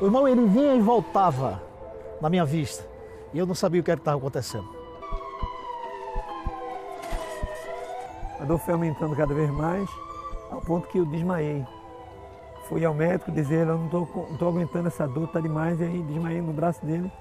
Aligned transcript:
O 0.00 0.04
irmão 0.06 0.26
ele 0.26 0.46
vinha 0.46 0.74
e 0.74 0.80
voltava 0.80 1.62
na 2.18 2.30
minha 2.30 2.46
vista 2.46 2.82
e 3.34 3.38
eu 3.38 3.44
não 3.44 3.54
sabia 3.54 3.82
o 3.82 3.84
que 3.84 3.90
estava 3.90 4.16
acontecendo. 4.16 4.66
A 8.40 8.44
dor 8.44 8.58
foi 8.58 8.72
aumentando 8.72 9.14
cada 9.14 9.34
vez 9.34 9.50
mais, 9.50 9.86
ao 10.50 10.62
ponto 10.62 10.88
que 10.88 10.96
eu 10.98 11.04
desmaiei. 11.04 11.66
Fui 12.68 12.82
ao 12.86 12.94
médico 12.94 13.30
dizer, 13.30 13.66
eu 13.66 13.76
não 13.76 13.84
estou 14.32 14.48
aguentando 14.48 14.88
essa 14.88 15.06
dor, 15.06 15.24
está 15.24 15.40
demais, 15.40 15.78
e 15.78 15.84
aí 15.84 16.02
desmaiei 16.02 16.40
no 16.40 16.54
braço 16.54 16.84
dele. 16.86 17.12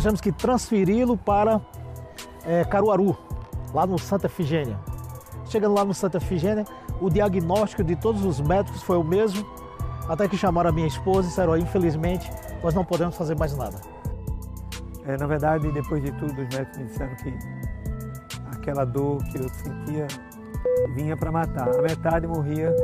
Nós 0.00 0.04
temos 0.04 0.20
que 0.22 0.32
transferi-lo 0.32 1.14
para 1.14 1.60
é, 2.46 2.64
Caruaru, 2.64 3.14
lá 3.74 3.86
no 3.86 3.98
Santa 3.98 4.28
Efigênia. 4.28 4.78
Chegando 5.44 5.74
lá 5.74 5.84
no 5.84 5.92
Santa 5.92 6.16
Efigênia, 6.16 6.64
o 7.02 7.10
diagnóstico 7.10 7.84
de 7.84 7.94
todos 7.96 8.24
os 8.24 8.40
médicos 8.40 8.82
foi 8.82 8.96
o 8.96 9.04
mesmo, 9.04 9.46
até 10.08 10.26
que 10.26 10.38
chamaram 10.38 10.70
a 10.70 10.72
minha 10.72 10.86
esposa 10.86 11.26
e 11.26 11.28
disseram, 11.28 11.54
infelizmente, 11.54 12.32
nós 12.62 12.72
não 12.72 12.82
podemos 12.82 13.14
fazer 13.14 13.36
mais 13.38 13.54
nada. 13.54 13.76
É, 15.04 15.18
na 15.18 15.26
verdade, 15.26 15.70
depois 15.70 16.02
de 16.02 16.12
tudo, 16.12 16.32
os 16.32 16.48
médicos 16.48 16.78
me 16.78 16.84
disseram 16.86 17.14
que 17.16 17.38
aquela 18.56 18.86
dor 18.86 19.22
que 19.24 19.36
eu 19.36 19.50
sentia 19.50 20.06
vinha 20.94 21.14
para 21.14 21.30
matar. 21.30 21.68
A 21.78 21.82
metade 21.82 22.26
morria 22.26 22.74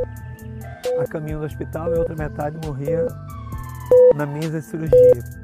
a 1.01 1.05
caminho 1.05 1.39
do 1.39 1.47
hospital 1.47 1.93
e 1.93 1.95
a 1.95 1.99
outra 1.99 2.15
metade 2.15 2.59
morria 2.63 3.07
na 4.15 4.27
mesa 4.27 4.61
de 4.61 4.67
cirurgia. 4.67 5.36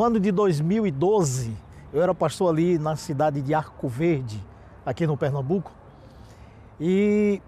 No 0.00 0.06
ano 0.06 0.18
de 0.18 0.32
2012, 0.32 1.54
eu 1.92 2.02
era 2.02 2.14
pastor 2.14 2.48
ali 2.48 2.78
na 2.78 2.96
cidade 2.96 3.42
de 3.42 3.52
Arco 3.52 3.86
Verde, 3.86 4.42
aqui 4.86 5.06
no 5.06 5.14
Pernambuco. 5.14 5.70
E 6.80 7.42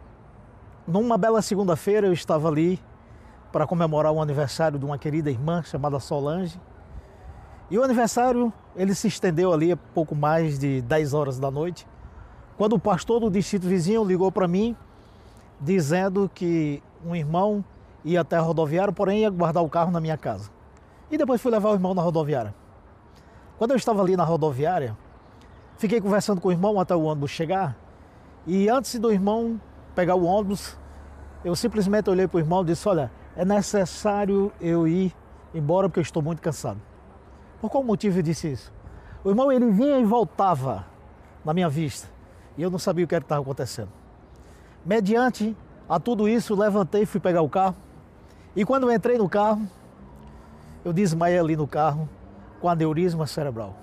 numa 0.87 1.17
bela 1.17 1.41
segunda-feira 1.41 2.09
eu 2.09 2.13
estava 2.13 2.49
ali 2.49 2.79
para 3.51 3.67
comemorar 3.67 4.13
o 4.13 4.21
aniversário 4.21 4.79
de 4.79 4.85
uma 4.85 4.99
querida 4.99 5.31
irmã 5.31 5.63
chamada 5.63 5.99
Solange. 5.99 6.61
E 7.71 7.79
o 7.79 7.83
aniversário 7.83 8.53
ele 8.77 8.95
se 8.95 9.09
estendeu 9.09 9.51
ali 9.51 9.73
a 9.73 9.77
pouco 9.79 10.15
mais 10.15 10.59
de 10.59 10.83
10 10.83 11.15
horas 11.15 11.39
da 11.39 11.51
noite, 11.51 11.89
quando 12.59 12.75
o 12.75 12.79
pastor 12.79 13.19
do 13.19 13.31
distrito 13.31 13.67
vizinho 13.67 14.05
ligou 14.05 14.31
para 14.31 14.47
mim 14.47 14.77
dizendo 15.59 16.31
que 16.35 16.83
um 17.03 17.17
irmão 17.17 17.65
ia 18.05 18.21
até 18.21 18.37
a 18.37 18.43
rodoviária, 18.43 18.93
porém 18.93 19.21
ia 19.21 19.31
guardar 19.31 19.65
o 19.65 19.71
carro 19.71 19.91
na 19.91 20.01
minha 20.01 20.19
casa. 20.19 20.51
E 21.13 21.19
depois 21.19 21.43
fui 21.43 21.53
levar 21.53 21.71
o 21.71 21.75
irmão 21.75 21.93
na 21.93 22.01
rodoviária. 22.01 22.55
Quando 23.59 23.73
eu 23.73 23.77
estava 23.77 24.01
ali 24.01 24.17
na 24.17 24.25
rodoviária, 24.25 24.97
fiquei 25.77 26.01
conversando 26.01 26.41
com 26.41 26.49
o 26.49 26.51
irmão 26.51 26.81
até 26.81 26.97
o 26.97 27.03
ônibus 27.03 27.31
chegar. 27.31 27.77
E 28.47 28.71
antes 28.71 28.99
do 28.99 29.13
irmão 29.13 29.61
pegar 29.95 30.15
o 30.15 30.25
ônibus, 30.25 30.77
eu 31.45 31.55
simplesmente 31.55 32.09
olhei 32.09 32.27
para 32.27 32.39
o 32.39 32.41
irmão 32.41 32.63
e 32.63 32.65
disse: 32.65 32.89
Olha, 32.89 33.13
é 33.37 33.45
necessário 33.45 34.51
eu 34.59 34.89
ir 34.89 35.15
embora 35.55 35.87
porque 35.87 36.01
eu 36.01 36.03
estou 36.03 36.23
muito 36.23 36.41
cansado. 36.41 36.81
Por 37.61 37.71
qual 37.71 37.85
motivo 37.85 38.19
eu 38.19 38.23
disse 38.23 38.51
isso? 38.51 38.73
O 39.23 39.29
irmão 39.29 39.53
ele 39.53 39.71
vinha 39.71 39.99
e 39.99 40.05
voltava 40.05 40.87
na 41.45 41.53
minha 41.53 41.69
vista 41.69 42.09
e 42.57 42.63
eu 42.63 42.71
não 42.71 42.79
sabia 42.79 43.05
o 43.05 43.09
que 43.09 43.15
estava 43.15 43.43
acontecendo. 43.43 43.91
Mediante 44.85 45.55
a 45.87 46.01
tudo 46.01 46.27
isso, 46.27 46.55
levantei, 46.55 47.05
fui 47.05 47.21
pegar 47.21 47.43
o 47.43 47.51
carro 47.51 47.77
e 48.57 48.65
quando 48.65 48.91
entrei 48.91 49.19
no 49.19 49.29
carro, 49.29 49.63
eu 50.85 50.93
desmaiei 50.93 51.39
ali 51.39 51.57
no 51.57 51.67
carro 51.67 52.09
com 52.61 52.69
aneurisma 52.69 53.27
cerebral. 53.27 53.75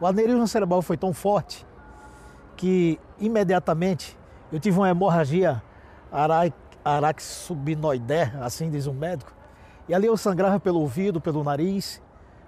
O 0.00 0.06
aneurisma 0.06 0.46
cerebral 0.46 0.82
foi 0.82 0.96
tão 0.96 1.12
forte 1.12 1.66
que 2.56 2.98
imediatamente 3.18 4.16
eu 4.52 4.58
tive 4.58 4.78
uma 4.78 4.88
hemorragia 4.88 5.62
araxubinoidé, 6.84 8.32
assim 8.40 8.70
diz 8.70 8.86
um 8.86 8.94
médico, 8.94 9.32
e 9.88 9.94
ali 9.94 10.06
eu 10.06 10.16
sangrava 10.16 10.58
pelo 10.58 10.80
ouvido, 10.80 11.20
pelo 11.20 11.44
nariz. 11.44 12.00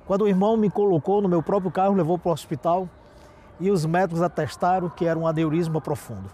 Quando 0.07 0.23
o 0.23 0.29
irmão 0.29 0.57
me 0.57 0.71
colocou 0.71 1.21
no 1.21 1.29
meu 1.29 1.43
próprio 1.43 1.71
carro, 1.71 1.95
levou 1.95 2.19
para 2.19 2.31
o 2.31 2.33
hospital 2.33 2.89
e 3.61 3.71
os 3.71 3.85
médicos 3.87 4.23
atestaram 4.23 4.89
que 4.89 5.07
era 5.07 5.19
um 5.19 5.27
aneurisma 5.27 5.81
profundo. 5.81 6.31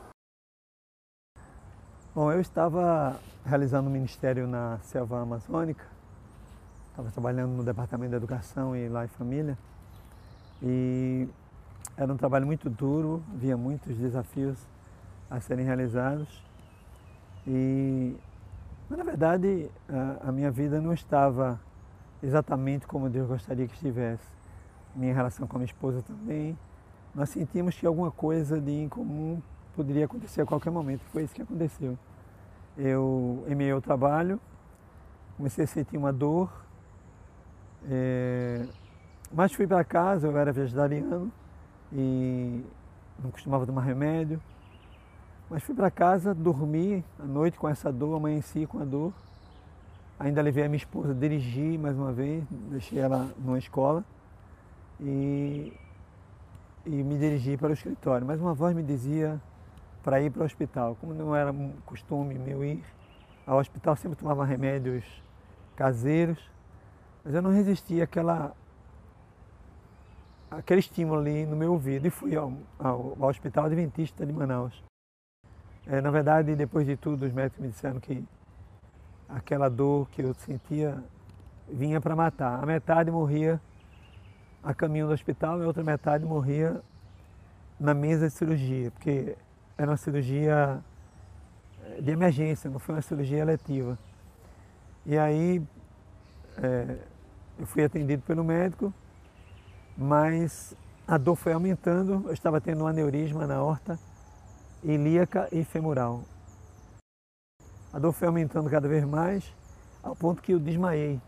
Bom, 2.14 2.32
eu 2.32 2.40
estava 2.40 3.16
realizando 3.44 3.88
um 3.88 3.92
ministério 3.92 4.46
na 4.46 4.78
selva 4.82 5.20
amazônica 5.20 5.97
estava 6.98 7.12
trabalhando 7.12 7.53
no 7.53 7.62
Departamento 7.62 8.10
de 8.10 8.16
Educação 8.16 8.75
e 8.75 8.88
Lá 8.88 9.04
e 9.04 9.09
Família. 9.09 9.56
E 10.60 11.28
era 11.97 12.12
um 12.12 12.16
trabalho 12.16 12.44
muito 12.44 12.69
duro, 12.69 13.22
havia 13.32 13.56
muitos 13.56 13.97
desafios 13.97 14.59
a 15.31 15.38
serem 15.38 15.64
realizados. 15.64 16.42
E, 17.47 18.16
na 18.91 19.04
verdade, 19.04 19.70
a, 19.88 20.28
a 20.28 20.32
minha 20.32 20.50
vida 20.50 20.81
não 20.81 20.92
estava 20.92 21.60
exatamente 22.20 22.84
como 22.84 23.08
Deus 23.08 23.28
gostaria 23.28 23.69
que 23.69 23.75
estivesse. 23.75 24.26
Minha 24.97 25.14
relação 25.14 25.47
com 25.47 25.56
a 25.56 25.58
minha 25.60 25.66
esposa 25.66 26.03
também. 26.03 26.58
Nós 27.14 27.31
sentimos 27.31 27.78
que 27.78 27.87
alguma 27.87 28.10
coisa 28.10 28.60
de 28.60 28.72
incomum 28.72 29.41
poderia 29.76 30.06
acontecer 30.06 30.41
a 30.42 30.47
qualquer 30.47 30.70
momento. 30.70 31.03
Foi 31.12 31.22
isso 31.22 31.34
que 31.34 31.42
aconteceu. 31.42 31.97
Eu 32.76 33.44
emei 33.48 33.72
o 33.72 33.81
trabalho, 33.81 34.41
comecei 35.37 35.62
a 35.62 35.69
sentir 35.69 35.97
uma 35.97 36.12
dor 36.12 36.66
é, 37.87 38.66
mas 39.33 39.53
fui 39.53 39.66
para 39.66 39.84
casa, 39.84 40.27
eu 40.27 40.37
era 40.37 40.53
vegetariano 40.53 41.31
e 41.93 42.65
não 43.22 43.31
costumava 43.31 43.66
tomar 43.66 43.83
remédio. 43.83 44.41
Mas 45.50 45.62
fui 45.62 45.75
para 45.75 45.91
casa, 45.91 46.34
dormi 46.34 47.05
à 47.19 47.25
noite 47.25 47.59
com 47.59 47.69
essa 47.69 47.93
dor, 47.93 48.17
amanheci 48.17 48.67
com 48.67 48.81
a 48.81 48.84
dor. 48.84 49.12
Ainda 50.19 50.43
levei 50.43 50.65
a 50.65 50.69
minha 50.69 50.77
esposa, 50.78 51.15
dirigi 51.15 51.78
mais 51.78 51.97
uma 51.97 52.12
vez, 52.12 52.44
deixei 52.50 52.99
ela 52.99 53.31
numa 53.38 53.59
escola 53.59 54.05
e, 55.00 55.72
e 56.84 56.91
me 56.91 57.17
dirigi 57.17 57.56
para 57.56 57.71
o 57.71 57.72
escritório. 57.72 58.27
Mas 58.27 58.41
uma 58.41 58.53
voz 58.53 58.75
me 58.75 58.83
dizia 58.83 59.41
para 60.03 60.21
ir 60.21 60.31
para 60.31 60.43
o 60.43 60.44
hospital. 60.44 60.97
Como 61.00 61.15
não 61.15 61.34
era 61.34 61.53
um 61.53 61.72
costume 61.87 62.34
meu 62.34 62.65
ir 62.65 62.83
ao 63.47 63.59
hospital, 63.59 63.97
sempre 63.97 64.19
tomava 64.19 64.44
remédios 64.44 65.05
caseiros. 65.77 66.38
Mas 67.28 67.34
eu 67.34 67.43
não 67.43 67.50
resisti 67.50 68.00
àquela, 68.00 68.56
àquele 70.50 70.81
estímulo 70.81 71.21
ali 71.21 71.44
no 71.44 71.55
meu 71.55 71.72
ouvido 71.72 72.06
e 72.06 72.11
fui 72.11 72.34
ao, 72.34 72.55
ao, 72.78 73.15
ao 73.21 73.28
Hospital 73.28 73.66
Adventista 73.66 74.25
de 74.25 74.33
Manaus. 74.33 74.83
É, 75.87 76.00
na 76.00 76.11
verdade, 76.11 76.56
depois 76.56 76.87
de 76.87 76.97
tudo, 76.97 77.27
os 77.27 77.33
médicos 77.34 77.61
me 77.61 77.69
disseram 77.69 78.00
que 78.00 78.25
aquela 79.28 79.69
dor 79.69 80.09
que 80.09 80.22
eu 80.22 80.33
sentia 80.33 81.05
vinha 81.71 82.00
para 82.00 82.17
matar. 82.17 82.62
A 82.62 82.65
metade 82.65 83.11
morria 83.11 83.61
a 84.65 84.72
caminho 84.72 85.09
do 85.09 85.12
hospital 85.12 85.61
e 85.61 85.65
a 85.65 85.67
outra 85.67 85.84
metade 85.84 86.25
morria 86.25 86.81
na 87.79 87.93
mesa 87.93 88.29
de 88.29 88.32
cirurgia, 88.32 88.91
porque 88.91 89.37
era 89.76 89.91
uma 89.91 89.99
cirurgia 89.99 90.82
de 92.00 92.11
emergência, 92.11 92.70
não 92.70 92.79
foi 92.79 92.94
uma 92.94 93.02
cirurgia 93.02 93.44
letiva. 93.44 93.99
E 95.05 95.19
aí, 95.19 95.62
é, 96.62 97.18
eu 97.58 97.66
fui 97.66 97.84
atendido 97.84 98.22
pelo 98.22 98.44
médico, 98.44 98.93
mas 99.96 100.76
a 101.06 101.19
dor 101.19 101.34
foi 101.34 101.52
aumentando, 101.52 102.25
eu 102.26 102.32
estava 102.32 102.60
tendo 102.60 102.84
um 102.84 102.87
aneurisma 102.87 103.46
na 103.46 103.62
horta 103.62 103.99
ilíaca 104.82 105.49
e 105.50 105.64
femoral. 105.64 106.22
A 107.93 107.99
dor 107.99 108.12
foi 108.12 108.28
aumentando 108.28 108.70
cada 108.70 108.87
vez 108.87 109.05
mais, 109.05 109.52
ao 110.02 110.14
ponto 110.14 110.40
que 110.40 110.52
eu 110.52 110.60
desmaiei. 110.60 111.20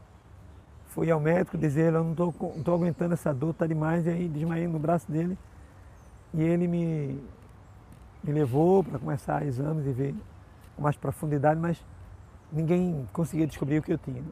Fui 0.89 1.11
ao 1.11 1.19
médico 1.19 1.57
dizer, 1.59 1.93
eu 1.93 2.05
não 2.05 2.13
estou 2.13 2.75
aguentando 2.75 3.15
essa 3.15 3.33
dor, 3.33 3.51
está 3.51 3.67
demais, 3.67 4.07
e 4.07 4.11
aí 4.11 4.29
desmaiei 4.29 4.69
no 4.69 4.79
braço 4.79 5.11
dele. 5.11 5.39
E 6.35 6.43
ele 6.43 6.69
me, 6.69 7.21
me 8.23 8.33
levou 8.33 8.85
para 8.85 8.99
começar 8.99 9.45
exames 9.45 9.87
e 9.87 9.93
ver 9.93 10.15
com 10.77 10.83
mais 10.83 10.97
profundidade, 10.97 11.59
mas 11.59 11.85
ninguém 12.53 13.09
conseguia 13.13 13.47
descobrir 13.47 13.79
o 13.79 13.83
que 13.83 13.93
eu 13.93 13.99
tinha. 13.99 14.23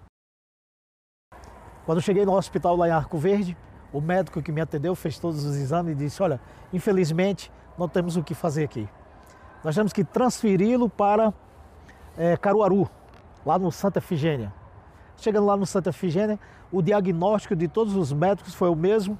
Quando 1.88 2.00
eu 2.00 2.02
cheguei 2.02 2.26
no 2.26 2.35
hospital 2.35 2.76
lá 2.76 2.87
em 2.87 2.90
Arco 2.90 3.17
Verde, 3.17 3.56
O 3.90 3.99
médico 4.02 4.43
que 4.43 4.52
me 4.52 4.61
atendeu 4.61 4.94
fez 4.94 5.19
todos 5.19 5.43
os 5.46 5.56
exames 5.56 5.93
e 5.93 5.94
disse: 5.94 6.23
Olha, 6.23 6.38
infelizmente 6.70 7.50
não 7.79 7.88
temos 7.88 8.14
o 8.14 8.23
que 8.23 8.35
fazer 8.35 8.64
aqui. 8.64 8.87
Nós 9.64 9.75
temos 9.75 9.90
que 9.90 10.05
transferi-lo 10.05 10.90
para 10.90 11.32
é, 12.19 12.37
Caruaru, 12.37 12.87
lá 13.46 13.58
no 13.58 13.73
Santa 13.73 14.00
Efigênia. 14.00 14.52
Chegando 15.17 15.46
lá 15.46 15.56
no 15.56 15.64
Santa 15.64 15.88
Efigênia, 15.88 16.38
o 16.70 16.82
diagnóstico 16.82 17.56
de 17.56 17.67
todos 17.67 17.96
os 17.96 18.12
médicos 18.12 18.55
foi 18.55 18.69
o 18.69 18.76
mesmo, 18.76 19.19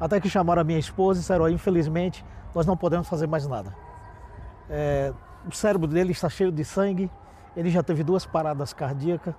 até 0.00 0.18
que 0.18 0.30
chamaram 0.30 0.62
a 0.62 0.64
minha 0.64 0.78
esposa 0.78 1.18
e 1.18 1.20
disseram: 1.20 1.44
oh, 1.44 1.48
infelizmente, 1.50 2.24
nós 2.54 2.64
não 2.64 2.74
podemos 2.74 3.06
fazer 3.06 3.26
mais 3.26 3.46
nada. 3.46 3.76
É, 4.70 5.12
o 5.46 5.54
cérebro 5.54 5.86
dele 5.86 6.12
está 6.12 6.30
cheio 6.30 6.50
de 6.50 6.64
sangue, 6.64 7.10
ele 7.54 7.68
já 7.68 7.82
teve 7.82 8.02
duas 8.02 8.24
paradas 8.24 8.72
cardíacas, 8.72 9.34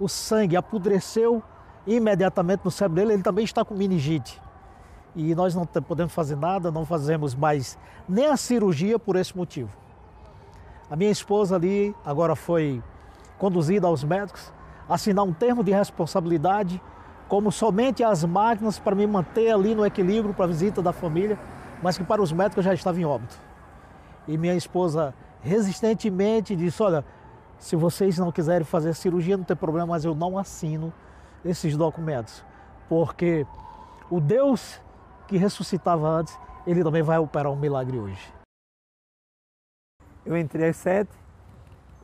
o 0.00 0.08
sangue 0.08 0.56
apodreceu 0.56 1.42
imediatamente 1.86 2.64
no 2.64 2.70
cérebro 2.70 2.96
dele, 2.96 3.12
ele 3.14 3.22
também 3.22 3.44
está 3.44 3.64
com 3.64 3.74
meningite. 3.74 4.40
E 5.14 5.34
nós 5.34 5.54
não 5.54 5.64
podemos 5.64 6.12
fazer 6.12 6.36
nada, 6.36 6.70
não 6.70 6.84
fazemos 6.84 7.34
mais 7.34 7.78
nem 8.08 8.26
a 8.26 8.36
cirurgia 8.36 8.98
por 8.98 9.16
esse 9.16 9.36
motivo. 9.36 9.70
A 10.90 10.96
minha 10.96 11.10
esposa 11.10 11.56
ali 11.56 11.94
agora 12.04 12.36
foi 12.36 12.82
conduzida 13.38 13.86
aos 13.86 14.04
médicos, 14.04 14.52
assinar 14.88 15.24
um 15.24 15.32
termo 15.32 15.64
de 15.64 15.72
responsabilidade, 15.72 16.80
como 17.28 17.50
somente 17.50 18.04
as 18.04 18.24
máquinas 18.24 18.78
para 18.78 18.94
me 18.94 19.06
manter 19.06 19.50
ali 19.50 19.74
no 19.74 19.84
equilíbrio 19.84 20.34
para 20.34 20.44
a 20.44 20.48
visita 20.48 20.80
da 20.82 20.92
família, 20.92 21.38
mas 21.82 21.98
que 21.98 22.04
para 22.04 22.22
os 22.22 22.30
médicos 22.30 22.64
já 22.64 22.72
estava 22.72 23.00
em 23.00 23.04
óbito. 23.04 23.36
E 24.28 24.36
minha 24.36 24.54
esposa 24.54 25.14
resistentemente 25.42 26.54
disse: 26.54 26.82
Olha, 26.82 27.04
se 27.58 27.74
vocês 27.74 28.18
não 28.18 28.30
quiserem 28.30 28.64
fazer 28.64 28.94
cirurgia, 28.94 29.36
não 29.36 29.44
tem 29.44 29.56
problema, 29.56 29.86
mas 29.86 30.04
eu 30.04 30.14
não 30.14 30.38
assino 30.38 30.92
esses 31.46 31.76
documentos, 31.76 32.44
porque 32.88 33.46
o 34.10 34.20
Deus 34.20 34.80
que 35.26 35.36
ressuscitava 35.36 36.08
antes, 36.08 36.38
ele 36.66 36.82
também 36.82 37.02
vai 37.02 37.18
operar 37.18 37.50
um 37.50 37.56
milagre 37.56 37.98
hoje. 37.98 38.32
Eu 40.24 40.36
entrei 40.36 40.68
às 40.68 40.76
sete 40.76 41.10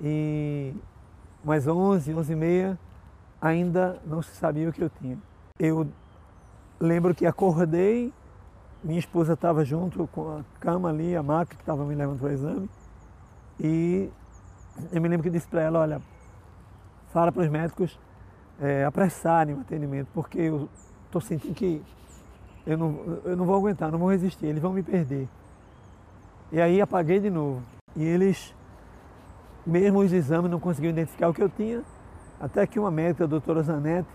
e 0.00 0.74
mais 1.44 1.66
onze, 1.66 2.14
onze 2.14 2.32
e 2.32 2.36
meia, 2.36 2.78
ainda 3.40 4.00
não 4.06 4.22
se 4.22 4.34
sabia 4.34 4.68
o 4.68 4.72
que 4.72 4.82
eu 4.82 4.90
tinha. 4.90 5.18
Eu 5.58 5.88
lembro 6.80 7.14
que 7.14 7.26
acordei, 7.26 8.12
minha 8.82 8.98
esposa 8.98 9.34
estava 9.34 9.64
junto 9.64 10.06
com 10.08 10.38
a 10.38 10.44
cama 10.58 10.88
ali, 10.88 11.16
a 11.16 11.22
maca 11.22 11.54
que 11.54 11.62
estava 11.62 11.84
me 11.84 11.94
levando 11.94 12.18
para 12.18 12.28
o 12.28 12.32
exame, 12.32 12.70
e 13.60 14.10
eu 14.90 15.00
me 15.00 15.08
lembro 15.08 15.24
que 15.24 15.30
disse 15.30 15.46
para 15.46 15.62
ela, 15.62 15.80
olha, 15.80 16.02
fala 17.12 17.30
para 17.30 17.42
os 17.42 17.48
médicos 17.48 17.98
é, 18.60 18.84
apressarem 18.84 19.54
o 19.54 19.60
atendimento, 19.60 20.08
porque 20.14 20.38
eu 20.38 20.68
estou 21.06 21.20
sentindo 21.20 21.54
que 21.54 21.82
eu 22.66 22.78
não, 22.78 23.20
eu 23.24 23.36
não 23.36 23.44
vou 23.44 23.56
aguentar, 23.56 23.90
não 23.90 23.98
vou 23.98 24.10
resistir, 24.10 24.46
eles 24.46 24.62
vão 24.62 24.72
me 24.72 24.82
perder. 24.82 25.28
E 26.50 26.60
aí 26.60 26.80
apaguei 26.80 27.18
de 27.18 27.30
novo. 27.30 27.62
E 27.96 28.04
eles, 28.04 28.54
mesmo 29.66 30.00
os 30.00 30.12
exames, 30.12 30.50
não 30.50 30.60
conseguiram 30.60 30.92
identificar 30.92 31.28
o 31.28 31.34
que 31.34 31.42
eu 31.42 31.48
tinha, 31.48 31.82
até 32.40 32.66
que 32.66 32.78
uma 32.78 32.90
médica, 32.90 33.24
a 33.24 33.26
doutora 33.26 33.62
Zanetti, 33.62 34.08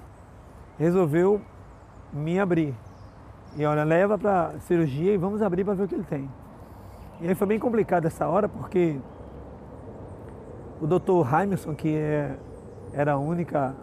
resolveu 0.78 1.42
me 2.13 2.39
abrir. 2.39 2.74
E 3.56 3.66
olha, 3.66 3.84
leva 3.84 4.18
para 4.18 4.60
cirurgia 4.60 5.13
e 5.13 5.18
vamos 5.18 5.42
abrir 5.42 5.63
para 5.66 5.74
ver 5.74 5.84
o 5.84 5.88
que 5.88 5.95
ele 5.95 6.04
tem. 6.04 6.30
E 7.19 7.28
aí 7.28 7.36
foi 7.36 7.48
bem 7.48 7.60
complicado 7.60 8.06
essa 8.06 8.28
hora, 8.28 8.48
porque 8.48 9.00
o 10.80 10.86
doutor 10.86 11.28
Jaimson, 11.28 11.74
que 11.74 11.95
é, 11.95 12.38
era 12.94 13.13
a 13.13 13.18
única 13.18 13.75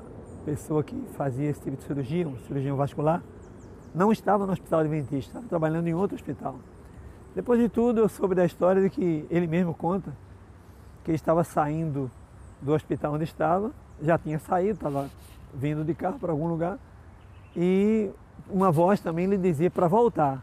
pessoa 0.44 0.82
que 0.82 0.94
fazia 1.16 1.48
esse 1.48 1.60
tipo 1.60 1.76
de 1.76 1.84
cirurgia, 1.84 2.28
um 2.28 2.38
cirurgião 2.40 2.76
vascular, 2.76 3.22
não 3.94 4.10
estava 4.12 4.46
no 4.46 4.52
hospital 4.52 4.80
adventista, 4.80 5.30
estava 5.30 5.46
trabalhando 5.46 5.86
em 5.86 5.94
outro 5.94 6.16
hospital. 6.16 6.56
Depois 7.34 7.60
de 7.60 7.68
tudo, 7.68 8.00
eu 8.00 8.08
soube 8.08 8.34
da 8.34 8.44
história 8.44 8.82
de 8.82 8.90
que 8.90 9.26
ele 9.30 9.46
mesmo 9.46 9.74
conta 9.74 10.12
que 11.02 11.12
estava 11.12 11.44
saindo 11.44 12.10
do 12.60 12.72
hospital 12.72 13.14
onde 13.14 13.24
estava, 13.24 13.72
já 14.00 14.18
tinha 14.18 14.38
saído, 14.38 14.72
estava 14.72 15.10
vindo 15.52 15.84
de 15.84 15.94
carro 15.94 16.18
para 16.18 16.32
algum 16.32 16.48
lugar, 16.48 16.78
e 17.56 18.10
uma 18.48 18.70
voz 18.70 19.00
também 19.00 19.26
lhe 19.26 19.36
dizia 19.36 19.70
para 19.70 19.86
voltar. 19.86 20.42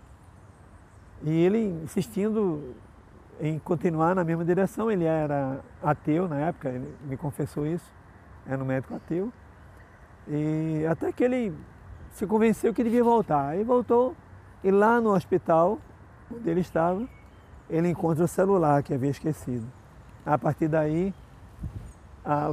E 1.23 1.29
ele 1.29 1.59
insistindo 1.83 2.73
em 3.39 3.57
continuar 3.59 4.15
na 4.15 4.23
mesma 4.23 4.45
direção, 4.45 4.91
ele 4.91 5.05
era 5.05 5.59
ateu 5.81 6.27
na 6.27 6.37
época, 6.39 6.69
ele 6.69 6.93
me 7.03 7.17
confessou 7.17 7.65
isso, 7.65 7.91
era 8.45 8.61
um 8.61 8.65
médico 8.65 8.95
ateu. 8.95 9.31
E 10.27 10.85
até 10.89 11.11
que 11.11 11.23
ele 11.23 11.53
se 12.11 12.27
convenceu 12.27 12.73
que 12.73 12.83
devia 12.83 13.03
voltar. 13.03 13.49
Aí 13.49 13.63
voltou 13.63 14.15
e 14.63 14.71
lá 14.71 15.01
no 15.01 15.13
hospital 15.13 15.79
onde 16.33 16.49
ele 16.49 16.61
estava, 16.61 17.07
ele 17.69 17.89
encontra 17.89 18.23
o 18.23 18.27
celular 18.27 18.83
que 18.83 18.93
havia 18.93 19.09
esquecido. 19.09 19.65
A 20.25 20.37
partir 20.37 20.67
daí, 20.67 21.13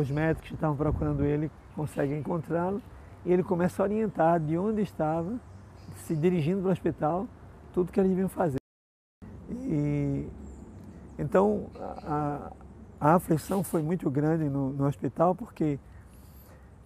os 0.01 0.11
médicos 0.11 0.49
que 0.49 0.55
estavam 0.55 0.77
procurando 0.77 1.25
ele 1.25 1.51
conseguem 1.75 2.19
encontrá-lo 2.19 2.81
e 3.25 3.33
ele 3.33 3.43
começa 3.43 3.83
a 3.83 3.85
orientar 3.85 4.41
de 4.41 4.57
onde 4.57 4.83
estava, 4.83 5.39
se 5.97 6.17
dirigindo 6.17 6.63
para 6.63 6.71
o 6.71 6.73
hospital, 6.73 7.27
tudo 7.73 7.93
que 7.93 8.01
eles 8.01 8.11
deviam 8.11 8.29
fazer. 8.29 8.59
E 9.51 10.29
então 11.19 11.67
a, 11.77 12.53
a 13.01 13.15
aflição 13.15 13.63
foi 13.63 13.83
muito 13.83 14.09
grande 14.11 14.49
no, 14.49 14.71
no 14.71 14.87
hospital 14.87 15.35
porque 15.35 15.79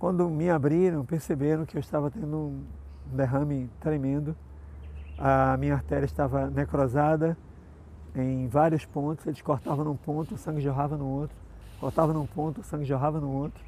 quando 0.03 0.29
me 0.29 0.51
abriram, 0.51 1.05
perceberam 1.05 1.65
que 1.65 1.77
eu 1.77 1.81
estava 1.81 2.11
tendo 2.11 2.37
um 2.37 2.65
derrame 3.07 3.71
tremendo. 3.79 4.35
A 5.17 5.57
minha 5.57 5.75
artéria 5.75 6.05
estava 6.05 6.51
necrosada 6.51 7.39
em 8.13 8.49
vários 8.49 8.85
pontos. 8.85 9.25
Eles 9.27 9.41
cortavam 9.41 9.85
num 9.85 9.95
ponto, 9.95 10.35
o 10.35 10.37
sangue 10.37 10.61
jorrava 10.61 10.97
no 10.97 11.07
outro. 11.07 11.37
Cortavam 11.79 12.13
num 12.13 12.27
ponto, 12.27 12.63
o 12.63 12.65
sangue 12.65 12.85
jorrava 12.85 13.21
no 13.21 13.31
outro. 13.31 13.63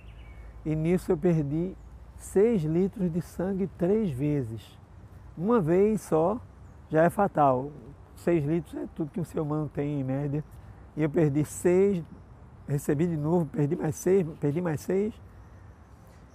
E 0.66 0.74
nisso 0.74 1.12
eu 1.12 1.16
perdi 1.16 1.76
6 2.16 2.64
litros 2.64 3.12
de 3.12 3.22
sangue 3.22 3.68
três 3.78 4.10
vezes. 4.10 4.76
Uma 5.38 5.60
vez 5.60 6.00
só 6.00 6.40
já 6.90 7.04
é 7.04 7.10
fatal. 7.10 7.70
6 8.16 8.44
litros 8.44 8.74
é 8.74 8.88
tudo 8.96 9.12
que 9.12 9.20
um 9.20 9.24
ser 9.24 9.38
humano 9.38 9.70
tem 9.72 10.00
em 10.00 10.02
média. 10.02 10.42
E 10.96 11.02
eu 11.04 11.08
perdi 11.08 11.44
6, 11.44 12.02
recebi 12.66 13.06
de 13.06 13.16
novo, 13.16 13.46
perdi 13.46 13.76
mais 13.76 13.94
6, 13.94 14.26
perdi 14.40 14.60
mais 14.60 14.80
6 14.80 15.23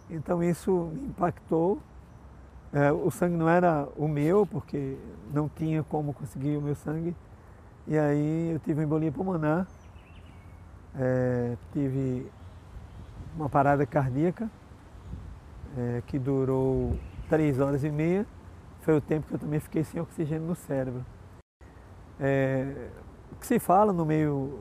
então 0.09 0.43
isso 0.43 0.91
impactou. 0.95 1.79
É, 2.71 2.91
o 2.91 3.09
sangue 3.09 3.35
não 3.35 3.49
era 3.49 3.87
o 3.95 4.07
meu, 4.07 4.45
porque 4.45 4.97
não 5.33 5.49
tinha 5.49 5.83
como 5.83 6.13
conseguir 6.13 6.57
o 6.57 6.61
meu 6.61 6.75
sangue. 6.75 7.15
E 7.87 7.97
aí 7.97 8.51
eu 8.51 8.59
tive 8.59 8.79
uma 8.79 8.83
embolia 8.85 9.11
pulmonar, 9.11 9.67
é, 10.95 11.57
tive 11.73 12.29
uma 13.35 13.49
parada 13.49 13.85
cardíaca 13.85 14.49
é, 15.77 16.03
que 16.05 16.19
durou 16.19 16.97
três 17.27 17.59
horas 17.59 17.83
e 17.83 17.89
meia. 17.89 18.25
Foi 18.81 18.95
o 18.95 19.01
tempo 19.01 19.27
que 19.27 19.33
eu 19.33 19.39
também 19.39 19.59
fiquei 19.59 19.83
sem 19.83 20.01
oxigênio 20.01 20.47
no 20.47 20.55
cérebro. 20.55 21.05
É, 22.19 22.89
o 23.31 23.35
que 23.35 23.47
se 23.47 23.59
fala 23.59 23.93
no 23.93 24.05
meio 24.05 24.59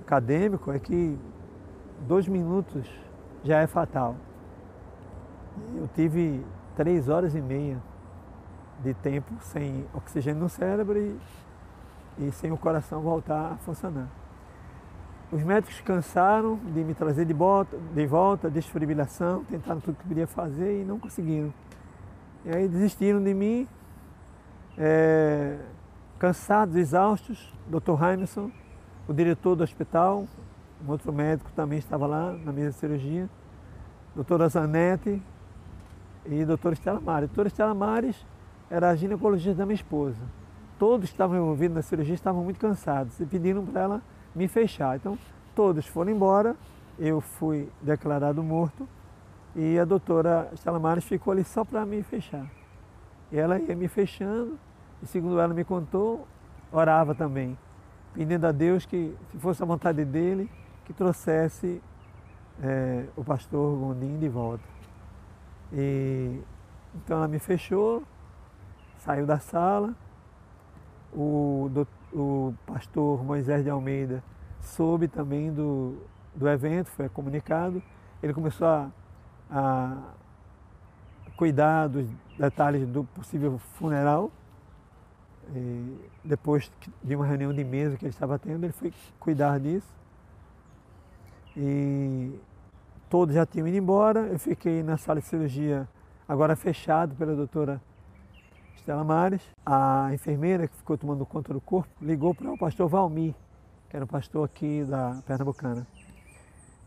acadêmico 0.00 0.72
é 0.72 0.78
que 0.78 1.18
dois 2.06 2.26
minutos 2.26 2.88
já 3.44 3.60
é 3.60 3.66
fatal. 3.66 4.16
Eu 5.76 5.88
tive 5.94 6.44
três 6.76 7.08
horas 7.08 7.34
e 7.34 7.40
meia 7.40 7.78
de 8.82 8.94
tempo 8.94 9.32
sem 9.40 9.84
oxigênio 9.92 10.40
no 10.40 10.48
cérebro 10.48 10.98
e, 10.98 11.18
e 12.18 12.32
sem 12.32 12.50
o 12.50 12.56
coração 12.56 13.00
voltar 13.00 13.52
a 13.52 13.56
funcionar. 13.56 14.08
Os 15.32 15.42
médicos 15.44 15.80
cansaram 15.80 16.56
de 16.56 16.82
me 16.82 16.92
trazer 16.92 17.24
de 17.24 17.32
volta, 17.32 17.78
de 17.94 18.06
volta, 18.06 18.50
desfibrilação, 18.50 19.44
tentaram 19.44 19.80
tudo 19.80 19.96
que 19.96 20.08
podia 20.08 20.26
fazer 20.26 20.82
e 20.82 20.84
não 20.84 20.98
conseguiram. 20.98 21.54
E 22.44 22.50
aí 22.50 22.66
desistiram 22.66 23.22
de 23.22 23.32
mim, 23.32 23.68
é, 24.76 25.58
cansados, 26.18 26.74
exaustos. 26.74 27.52
Dr. 27.68 27.96
Jameson, 27.96 28.50
o 29.06 29.12
diretor 29.12 29.54
do 29.54 29.62
hospital, 29.62 30.26
um 30.86 30.90
outro 30.90 31.12
médico 31.12 31.50
também 31.52 31.78
estava 31.78 32.06
lá 32.06 32.32
na 32.32 32.52
mesa 32.52 32.70
de 32.70 32.76
cirurgia, 32.76 33.28
doutora 34.14 34.48
Zanetti 34.48 35.22
e 36.26 36.44
doutora 36.44 36.74
Estela 36.74 37.00
Mares. 37.00 37.28
Doutora 37.28 37.48
Estela 37.48 37.74
Mares 37.74 38.26
era 38.70 38.90
a 38.90 38.96
ginecologista 38.96 39.54
da 39.54 39.66
minha 39.66 39.74
esposa. 39.74 40.20
Todos 40.78 41.10
que 41.10 41.14
estavam 41.14 41.36
envolvidos 41.36 41.74
na 41.74 41.82
cirurgia 41.82 42.14
estavam 42.14 42.42
muito 42.42 42.58
cansados 42.58 43.20
e 43.20 43.26
pediram 43.26 43.64
para 43.66 43.80
ela 43.80 44.02
me 44.34 44.48
fechar. 44.48 44.96
Então, 44.96 45.18
todos 45.54 45.86
foram 45.86 46.10
embora, 46.10 46.56
eu 46.98 47.20
fui 47.20 47.68
declarado 47.82 48.42
morto 48.42 48.88
e 49.54 49.78
a 49.78 49.84
doutora 49.84 50.48
Estela 50.52 50.78
Mares 50.78 51.04
ficou 51.04 51.32
ali 51.32 51.44
só 51.44 51.64
para 51.64 51.84
me 51.84 52.02
fechar. 52.02 52.46
E 53.30 53.38
ela 53.38 53.58
ia 53.58 53.76
me 53.76 53.88
fechando 53.88 54.58
e, 55.02 55.06
segundo 55.06 55.38
ela 55.38 55.52
me 55.52 55.64
contou, 55.64 56.26
orava 56.72 57.14
também, 57.14 57.56
pedindo 58.14 58.46
a 58.46 58.52
Deus 58.52 58.86
que, 58.86 59.14
se 59.30 59.38
fosse 59.38 59.62
a 59.62 59.66
vontade 59.66 60.04
dele, 60.04 60.50
que 60.90 60.94
trouxesse 60.94 61.80
é, 62.60 63.06
o 63.16 63.22
pastor 63.22 63.78
Gondim 63.78 64.18
de 64.18 64.28
volta. 64.28 64.64
E 65.72 66.40
Então 66.96 67.18
ela 67.18 67.28
me 67.28 67.38
fechou, 67.38 68.02
saiu 68.98 69.24
da 69.24 69.38
sala, 69.38 69.94
o, 71.14 71.70
o 72.12 72.52
pastor 72.66 73.22
Moisés 73.22 73.62
de 73.62 73.70
Almeida 73.70 74.20
soube 74.60 75.06
também 75.06 75.52
do, 75.52 75.96
do 76.34 76.48
evento, 76.48 76.88
foi 76.88 77.08
comunicado, 77.08 77.80
ele 78.20 78.34
começou 78.34 78.66
a, 78.66 78.90
a 79.48 79.96
cuidar 81.36 81.86
dos 81.86 82.04
detalhes 82.36 82.84
do 82.88 83.04
possível 83.04 83.58
funeral. 83.78 84.28
E 85.54 86.10
depois 86.24 86.70
de 87.02 87.14
uma 87.14 87.26
reunião 87.26 87.52
de 87.52 87.62
mesa 87.64 87.96
que 87.96 88.04
ele 88.04 88.12
estava 88.12 88.38
tendo, 88.40 88.64
ele 88.64 88.72
foi 88.72 88.92
cuidar 89.20 89.58
disso. 89.60 89.99
E 91.56 92.38
todos 93.08 93.34
já 93.34 93.44
tinham 93.44 93.66
ido 93.66 93.76
embora. 93.76 94.20
Eu 94.20 94.38
fiquei 94.38 94.82
na 94.82 94.96
sala 94.96 95.20
de 95.20 95.26
cirurgia, 95.26 95.88
agora 96.28 96.54
fechado 96.54 97.14
pela 97.14 97.34
doutora 97.34 97.80
Estela 98.76 99.04
Mares. 99.04 99.42
A 99.64 100.10
enfermeira 100.12 100.68
que 100.68 100.76
ficou 100.76 100.96
tomando 100.96 101.26
conta 101.26 101.52
do 101.52 101.60
corpo 101.60 101.90
ligou 102.00 102.34
para 102.34 102.50
o 102.52 102.58
pastor 102.58 102.88
Valmir, 102.88 103.34
que 103.88 103.96
era 103.96 104.04
o 104.04 104.08
pastor 104.08 104.44
aqui 104.44 104.84
da 104.84 105.20
Pernambucana. 105.26 105.86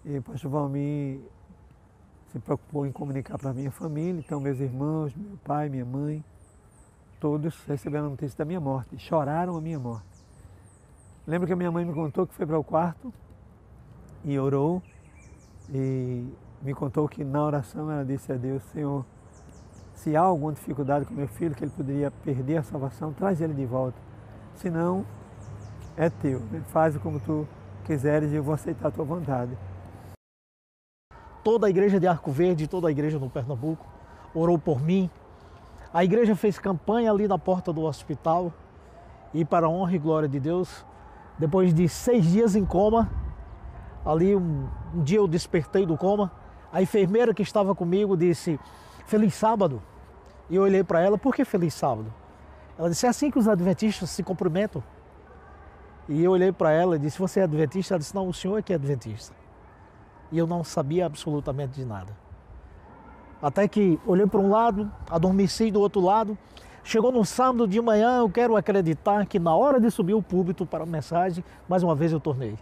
E 0.05 0.17
o 0.17 0.21
pastor 0.21 0.51
Valmir 0.51 1.19
se 2.31 2.39
preocupou 2.39 2.85
em 2.85 2.91
comunicar 2.91 3.37
para 3.37 3.51
a 3.51 3.53
minha 3.53 3.69
família, 3.69 4.19
então 4.19 4.39
meus 4.39 4.59
irmãos, 4.59 5.13
meu 5.15 5.37
pai, 5.43 5.69
minha 5.69 5.85
mãe, 5.85 6.23
todos 7.19 7.63
receberam 7.65 8.07
a 8.07 8.09
notícia 8.09 8.37
da 8.37 8.43
minha 8.43 8.59
morte, 8.59 8.97
choraram 8.97 9.55
a 9.55 9.61
minha 9.61 9.79
morte. 9.79 10.07
Lembro 11.27 11.47
que 11.47 11.53
a 11.53 11.55
minha 11.55 11.71
mãe 11.71 11.85
me 11.85 11.93
contou 11.93 12.25
que 12.25 12.33
foi 12.33 12.45
para 12.45 12.57
o 12.57 12.63
quarto 12.63 13.13
e 14.23 14.37
orou 14.39 14.81
e 15.69 16.27
me 16.61 16.73
contou 16.73 17.07
que 17.07 17.23
na 17.23 17.43
oração 17.43 17.91
ela 17.91 18.05
disse 18.05 18.31
a 18.31 18.35
Deus, 18.35 18.63
Senhor, 18.63 19.05
se 19.93 20.15
há 20.15 20.21
alguma 20.21 20.53
dificuldade 20.53 21.05
com 21.05 21.13
meu 21.13 21.27
filho, 21.27 21.55
que 21.55 21.63
ele 21.63 21.71
poderia 21.71 22.11
perder 22.11 22.57
a 22.57 22.63
salvação, 22.63 23.13
traz 23.13 23.41
ele 23.41 23.53
de 23.53 23.65
volta. 23.65 23.97
Se 24.55 24.69
não, 24.69 25.05
é 25.97 26.09
teu, 26.09 26.39
né? 26.51 26.61
faz 26.67 26.97
como 26.97 27.19
tu 27.19 27.47
quiseres 27.85 28.31
e 28.31 28.35
eu 28.35 28.43
vou 28.43 28.53
aceitar 28.53 28.87
a 28.87 28.91
tua 28.91 29.05
vontade 29.05 29.57
toda 31.43 31.67
a 31.67 31.69
igreja 31.69 31.99
de 31.99 32.07
Arco 32.07 32.31
Verde, 32.31 32.67
toda 32.67 32.87
a 32.87 32.91
igreja 32.91 33.19
no 33.19 33.29
Pernambuco 33.29 33.85
orou 34.33 34.57
por 34.57 34.81
mim. 34.81 35.09
A 35.93 36.03
igreja 36.03 36.35
fez 36.35 36.57
campanha 36.57 37.11
ali 37.11 37.27
na 37.27 37.37
porta 37.37 37.71
do 37.73 37.81
hospital 37.81 38.51
e 39.33 39.43
para 39.43 39.67
a 39.67 39.69
honra 39.69 39.95
e 39.95 39.99
glória 39.99 40.29
de 40.29 40.39
Deus, 40.39 40.85
depois 41.37 41.73
de 41.73 41.87
seis 41.89 42.25
dias 42.25 42.55
em 42.55 42.65
coma, 42.65 43.11
ali 44.05 44.35
um, 44.35 44.67
um 44.93 45.03
dia 45.03 45.17
eu 45.17 45.27
despertei 45.27 45.85
do 45.85 45.97
coma, 45.97 46.31
a 46.71 46.81
enfermeira 46.81 47.33
que 47.33 47.41
estava 47.41 47.73
comigo 47.75 48.17
disse, 48.17 48.59
feliz 49.05 49.33
sábado. 49.33 49.81
E 50.49 50.55
eu 50.55 50.63
olhei 50.63 50.83
para 50.83 51.01
ela, 51.01 51.17
por 51.17 51.35
que 51.35 51.45
feliz 51.45 51.73
sábado? 51.73 52.13
Ela 52.77 52.89
disse, 52.89 53.05
é 53.05 53.09
assim 53.09 53.29
que 53.29 53.39
os 53.39 53.47
adventistas 53.47 54.09
se 54.09 54.23
cumprimentam. 54.23 54.83
E 56.09 56.23
eu 56.23 56.31
olhei 56.31 56.51
para 56.51 56.71
ela 56.71 56.95
e 56.95 56.99
disse, 56.99 57.17
você 57.17 57.39
é 57.39 57.43
adventista? 57.43 57.93
Ela 57.93 57.99
disse, 57.99 58.13
não, 58.13 58.27
o 58.27 58.33
senhor 58.33 58.57
é 58.57 58.61
que 58.61 58.73
é 58.73 58.75
adventista 58.75 59.33
e 60.33 60.37
eu 60.39 60.47
não 60.47 60.63
sabia 60.63 61.05
absolutamente 61.05 61.73
de 61.73 61.85
nada. 61.85 62.11
Até 63.39 63.67
que 63.67 63.99
olhei 64.03 64.25
para 64.25 64.39
um 64.39 64.49
lado, 64.49 64.91
adormeci 65.07 65.69
do 65.69 65.79
outro 65.79 66.01
lado. 66.01 66.35
Chegou 66.83 67.11
no 67.11 67.23
sábado 67.23 67.67
de 67.67 67.79
manhã, 67.79 68.17
eu 68.17 68.29
quero 68.29 68.55
acreditar 68.55 69.27
que 69.27 69.37
na 69.37 69.55
hora 69.55 69.79
de 69.79 69.91
subir 69.91 70.15
o 70.15 70.23
púlpito 70.23 70.65
para 70.65 70.83
a 70.83 70.87
mensagem, 70.87 71.43
mais 71.69 71.83
uma 71.83 71.93
vez 71.93 72.11
eu 72.11 72.19
tornei. 72.19 72.57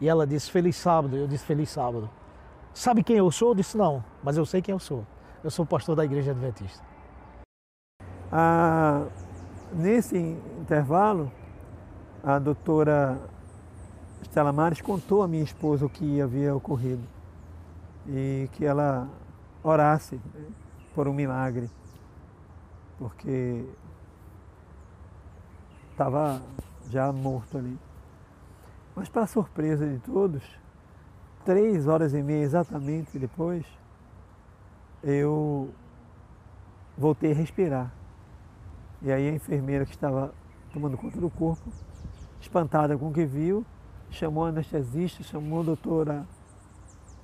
E 0.00 0.08
ela 0.08 0.26
disse: 0.26 0.50
Feliz 0.50 0.76
sábado. 0.76 1.16
Eu 1.16 1.26
disse: 1.26 1.44
Feliz 1.44 1.70
sábado. 1.70 2.08
Sabe 2.72 3.02
quem 3.02 3.16
eu 3.16 3.30
sou? 3.30 3.50
Eu 3.50 3.54
disse: 3.54 3.76
Não, 3.76 4.04
mas 4.22 4.36
eu 4.36 4.44
sei 4.44 4.60
quem 4.60 4.72
eu 4.72 4.78
sou. 4.78 5.06
Eu 5.42 5.50
sou 5.50 5.64
pastor 5.64 5.94
da 5.94 6.04
Igreja 6.04 6.30
Adventista. 6.30 6.84
Ah, 8.32 9.06
nesse 9.72 10.16
intervalo, 10.16 11.30
a 12.22 12.38
doutora 12.38 13.20
Estela 14.22 14.52
Mares 14.52 14.80
contou 14.80 15.22
à 15.22 15.28
minha 15.28 15.44
esposa 15.44 15.86
o 15.86 15.88
que 15.88 16.20
havia 16.20 16.54
ocorrido 16.54 17.02
e 18.08 18.48
que 18.52 18.64
ela 18.64 19.08
orasse 19.62 20.20
por 20.94 21.06
um 21.06 21.12
milagre, 21.12 21.70
porque 22.98 23.64
estava 25.90 26.40
já 26.90 27.12
morto 27.12 27.58
ali. 27.58 27.78
Mas, 28.94 29.08
para 29.08 29.26
surpresa 29.26 29.86
de 29.86 29.98
todos, 29.98 30.42
três 31.44 31.86
horas 31.86 32.14
e 32.14 32.22
meia 32.22 32.42
exatamente 32.42 33.18
depois, 33.18 33.64
eu 35.02 35.70
voltei 36.96 37.32
a 37.32 37.34
respirar. 37.34 37.92
E 39.02 39.12
aí 39.12 39.28
a 39.28 39.32
enfermeira 39.32 39.84
que 39.84 39.92
estava 39.92 40.32
tomando 40.72 40.96
conta 40.96 41.20
do 41.20 41.28
corpo, 41.28 41.70
espantada 42.40 42.96
com 42.96 43.08
o 43.08 43.12
que 43.12 43.24
viu, 43.24 43.64
chamou 44.10 44.46
a 44.46 44.48
anestesista, 44.48 45.22
chamou 45.22 45.60
a 45.60 45.64
doutora 45.64 46.26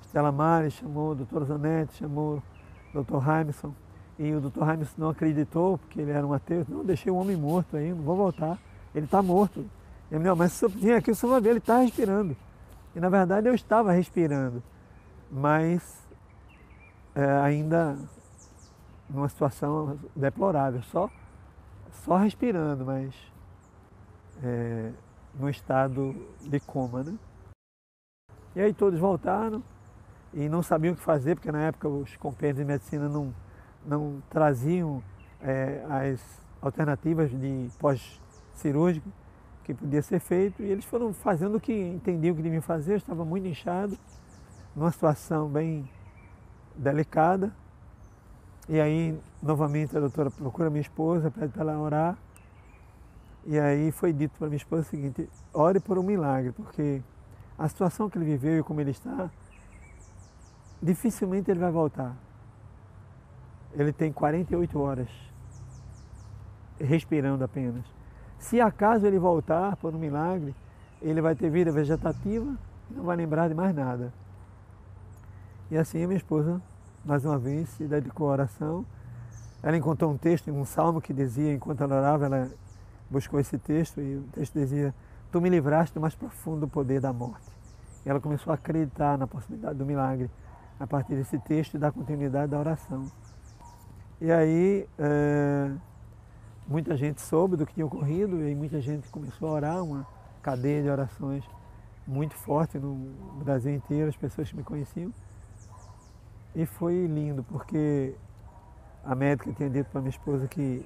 Stella 0.03 0.31
Mares, 0.31 0.73
chamou 0.73 1.13
a 1.13 1.15
doutora 1.15 1.45
Zanetti, 1.45 1.95
chamou 1.95 2.37
o 2.37 2.93
doutor 2.93 3.23
Jameson. 3.23 3.73
E 4.19 4.33
o 4.33 4.41
doutor 4.41 4.67
Jameson 4.67 4.93
não 4.97 5.09
acreditou, 5.09 5.77
porque 5.77 6.01
ele 6.01 6.11
era 6.11 6.27
um 6.27 6.33
ateu. 6.33 6.65
Não, 6.67 6.83
deixei 6.83 7.11
o 7.11 7.15
homem 7.15 7.35
morto 7.35 7.77
aí, 7.77 7.89
não 7.89 8.03
vou 8.03 8.15
voltar. 8.15 8.59
Ele 8.93 9.05
está 9.05 9.21
morto. 9.21 9.65
Ele, 10.11 10.23
não, 10.23 10.35
mas 10.35 10.61
vim 10.75 10.91
aqui, 10.91 11.15
você 11.15 11.25
vai 11.25 11.39
ver, 11.39 11.51
ele 11.51 11.59
está 11.59 11.79
respirando. 11.79 12.35
E 12.93 12.99
na 12.99 13.07
verdade 13.07 13.47
eu 13.47 13.55
estava 13.55 13.93
respirando, 13.93 14.61
mas 15.31 16.05
é, 17.15 17.25
ainda 17.39 17.97
numa 19.09 19.29
situação 19.29 19.97
deplorável, 20.13 20.81
só, 20.83 21.09
só 22.03 22.17
respirando, 22.17 22.85
mas 22.85 23.13
é, 24.43 24.91
no 25.33 25.49
estado 25.49 26.13
de 26.41 26.59
coma. 26.59 27.03
Né? 27.03 27.15
E 28.55 28.59
aí 28.59 28.73
todos 28.73 28.99
voltaram 28.99 29.63
e 30.33 30.49
não 30.49 30.61
sabiam 30.61 30.93
o 30.93 30.97
que 30.97 31.01
fazer, 31.01 31.35
porque 31.35 31.51
na 31.51 31.61
época 31.61 31.87
os 31.87 32.17
compêndios 32.17 32.57
de 32.57 32.65
medicina 32.65 33.07
não, 33.07 33.33
não 33.85 34.21
traziam 34.29 35.01
é, 35.41 35.85
as 35.89 36.21
alternativas 36.61 37.31
de 37.31 37.69
pós-cirúrgico 37.79 39.09
que 39.63 39.73
podia 39.73 40.01
ser 40.01 40.19
feito, 40.19 40.61
e 40.61 40.65
eles 40.65 40.85
foram 40.85 41.13
fazendo 41.13 41.57
o 41.57 41.59
que 41.59 41.73
entendiam 41.73 42.35
que 42.35 42.41
deviam 42.41 42.61
fazer, 42.61 42.93
eu 42.93 42.97
estava 42.97 43.23
muito 43.23 43.47
inchado, 43.47 43.97
numa 44.75 44.91
situação 44.91 45.47
bem 45.47 45.87
delicada. 46.75 47.53
E 48.67 48.79
aí, 48.79 49.19
novamente, 49.41 49.95
a 49.95 49.99
doutora 49.99 50.31
procura 50.31 50.69
minha 50.69 50.81
esposa, 50.81 51.29
pede 51.29 51.51
para 51.51 51.61
ela 51.61 51.79
orar. 51.79 52.17
E 53.45 53.59
aí 53.59 53.91
foi 53.91 54.13
dito 54.13 54.37
para 54.37 54.47
minha 54.47 54.57
esposa 54.57 54.83
o 54.83 54.85
seguinte: 54.85 55.27
ore 55.53 55.79
por 55.79 55.97
um 55.97 56.03
milagre, 56.03 56.51
porque 56.51 57.01
a 57.57 57.67
situação 57.67 58.09
que 58.09 58.17
ele 58.17 58.25
viveu 58.25 58.59
e 58.59 58.63
como 58.63 58.79
ele 58.79 58.91
está, 58.91 59.29
dificilmente 60.81 61.49
ele 61.49 61.59
vai 61.59 61.71
voltar. 61.71 62.15
Ele 63.73 63.91
tem 63.91 64.11
48 64.11 64.79
horas 64.79 65.09
respirando 66.79 67.43
apenas. 67.43 67.85
Se 68.41 68.59
acaso 68.59 69.05
ele 69.05 69.19
voltar 69.19 69.75
por 69.77 69.93
um 69.93 69.99
milagre, 69.99 70.53
ele 70.99 71.21
vai 71.21 71.35
ter 71.35 71.49
vida 71.49 71.71
vegetativa 71.71 72.57
e 72.89 72.93
não 72.93 73.03
vai 73.03 73.15
lembrar 73.15 73.47
de 73.47 73.53
mais 73.53 73.73
nada. 73.73 74.11
E 75.69 75.77
assim 75.77 76.03
a 76.03 76.07
minha 76.07 76.17
esposa, 76.17 76.59
mais 77.05 77.23
uma 77.23 77.37
vez, 77.37 77.69
se 77.69 77.85
dedicou 77.85 78.29
à 78.29 78.33
oração. 78.33 78.83
Ela 79.61 79.77
encontrou 79.77 80.11
um 80.11 80.17
texto 80.17 80.51
um 80.51 80.65
salmo 80.65 80.99
que 80.99 81.13
dizia, 81.13 81.53
enquanto 81.53 81.83
ela 81.83 81.95
orava, 81.97 82.25
ela 82.25 82.51
buscou 83.09 83.39
esse 83.39 83.59
texto 83.59 84.01
e 84.01 84.17
o 84.17 84.23
texto 84.33 84.53
dizia: 84.55 84.93
Tu 85.31 85.39
me 85.39 85.47
livraste 85.47 85.93
do 85.93 86.01
mais 86.01 86.15
profundo 86.15 86.67
poder 86.67 86.99
da 86.99 87.13
morte. 87.13 87.47
E 88.03 88.09
ela 88.09 88.19
começou 88.19 88.51
a 88.51 88.55
acreditar 88.55 89.19
na 89.19 89.27
possibilidade 89.27 89.77
do 89.77 89.85
milagre 89.85 90.31
a 90.79 90.87
partir 90.87 91.13
desse 91.13 91.37
texto 91.37 91.75
e 91.75 91.77
da 91.77 91.91
continuidade 91.91 92.51
da 92.51 92.59
oração. 92.59 93.05
E 94.19 94.31
aí 94.31 94.87
é, 94.97 95.71
muita 96.71 96.95
gente 96.95 97.19
soube 97.19 97.57
do 97.57 97.65
que 97.65 97.73
tinha 97.73 97.85
ocorrido 97.85 98.47
e 98.47 98.55
muita 98.55 98.79
gente 98.79 99.09
começou 99.09 99.49
a 99.49 99.51
orar, 99.51 99.83
uma 99.83 100.07
cadeia 100.41 100.81
de 100.81 100.89
orações 100.89 101.43
muito 102.07 102.33
forte 102.33 102.79
no 102.79 102.95
Brasil 103.43 103.75
inteiro, 103.75 104.07
as 104.07 104.15
pessoas 104.15 104.49
que 104.49 104.55
me 104.55 104.63
conheciam. 104.63 105.13
E 106.55 106.65
foi 106.65 107.05
lindo, 107.07 107.43
porque 107.43 108.15
a 109.03 109.13
médica 109.13 109.51
tinha 109.51 109.69
dito 109.69 109.89
para 109.89 109.99
minha 109.99 110.11
esposa 110.11 110.47
que 110.47 110.85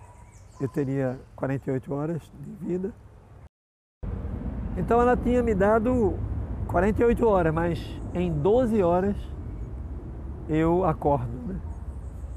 eu 0.60 0.68
teria 0.68 1.20
48 1.36 1.94
horas 1.94 2.22
de 2.39 2.65
vida. 2.65 2.94
Então 4.75 5.00
ela 5.00 5.15
tinha 5.15 5.44
me 5.44 5.54
dado 5.54 6.18
48 6.68 7.27
horas, 7.27 7.54
mas 7.54 8.01
em 8.13 8.32
12 8.32 8.82
horas 8.82 9.15
eu 10.50 10.84
acordo. 10.84 11.32
Né? 11.48 11.60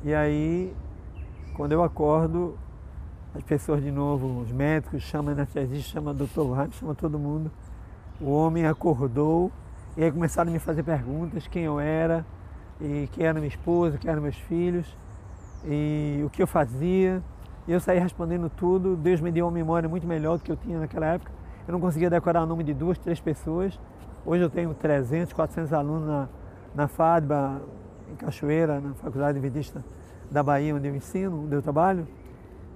E 0.04 0.14
aí, 0.14 0.76
quando 1.56 1.72
eu 1.72 1.82
acordo, 1.82 2.56
as 3.38 3.44
pessoas 3.44 3.80
de 3.80 3.92
novo, 3.92 4.40
os 4.40 4.50
médicos, 4.50 5.00
chamam 5.04 5.30
anestesista, 5.30 5.92
chamam 5.92 6.12
doutor 6.12 6.50
Ramos, 6.50 6.74
chamam 6.74 6.92
todo 6.92 7.16
mundo. 7.20 7.52
O 8.20 8.32
homem 8.32 8.66
acordou 8.66 9.52
e 9.96 10.02
aí 10.02 10.10
começaram 10.10 10.50
a 10.50 10.52
me 10.52 10.58
fazer 10.58 10.82
perguntas, 10.82 11.46
quem 11.46 11.62
eu 11.62 11.78
era, 11.78 12.26
e 12.80 13.08
quem 13.12 13.24
era 13.24 13.34
minha 13.38 13.46
esposa, 13.46 13.96
quem 13.96 14.10
eram 14.10 14.22
meus 14.22 14.36
filhos. 14.36 14.86
e 15.64 16.20
o 16.26 16.30
que 16.30 16.42
eu 16.42 16.48
fazia. 16.48 17.22
E 17.68 17.72
eu 17.72 17.78
saí 17.78 18.00
respondendo 18.00 18.50
tudo. 18.50 18.96
Deus 18.96 19.20
me 19.20 19.30
deu 19.30 19.46
uma 19.46 19.52
memória 19.52 19.88
muito 19.88 20.06
melhor 20.06 20.38
do 20.38 20.42
que 20.42 20.50
eu 20.50 20.56
tinha 20.56 20.80
naquela 20.80 21.06
época. 21.06 21.30
Eu 21.66 21.70
não 21.70 21.80
conseguia 21.80 22.10
decorar 22.10 22.42
o 22.42 22.46
nome 22.46 22.64
de 22.64 22.74
duas, 22.74 22.98
três 22.98 23.20
pessoas. 23.20 23.78
Hoje 24.26 24.42
eu 24.42 24.50
tenho 24.50 24.74
300, 24.74 25.32
400 25.32 25.72
alunos 25.72 26.08
na, 26.08 26.28
na 26.74 26.88
FADBA, 26.88 27.62
em 28.10 28.16
Cachoeira, 28.16 28.80
na 28.80 28.94
Faculdade 28.94 29.38
Adventista 29.38 29.84
da 30.28 30.42
Bahia, 30.42 30.74
onde 30.74 30.88
eu 30.88 30.96
ensino, 30.96 31.44
onde 31.44 31.54
eu 31.54 31.62
trabalho. 31.62 32.04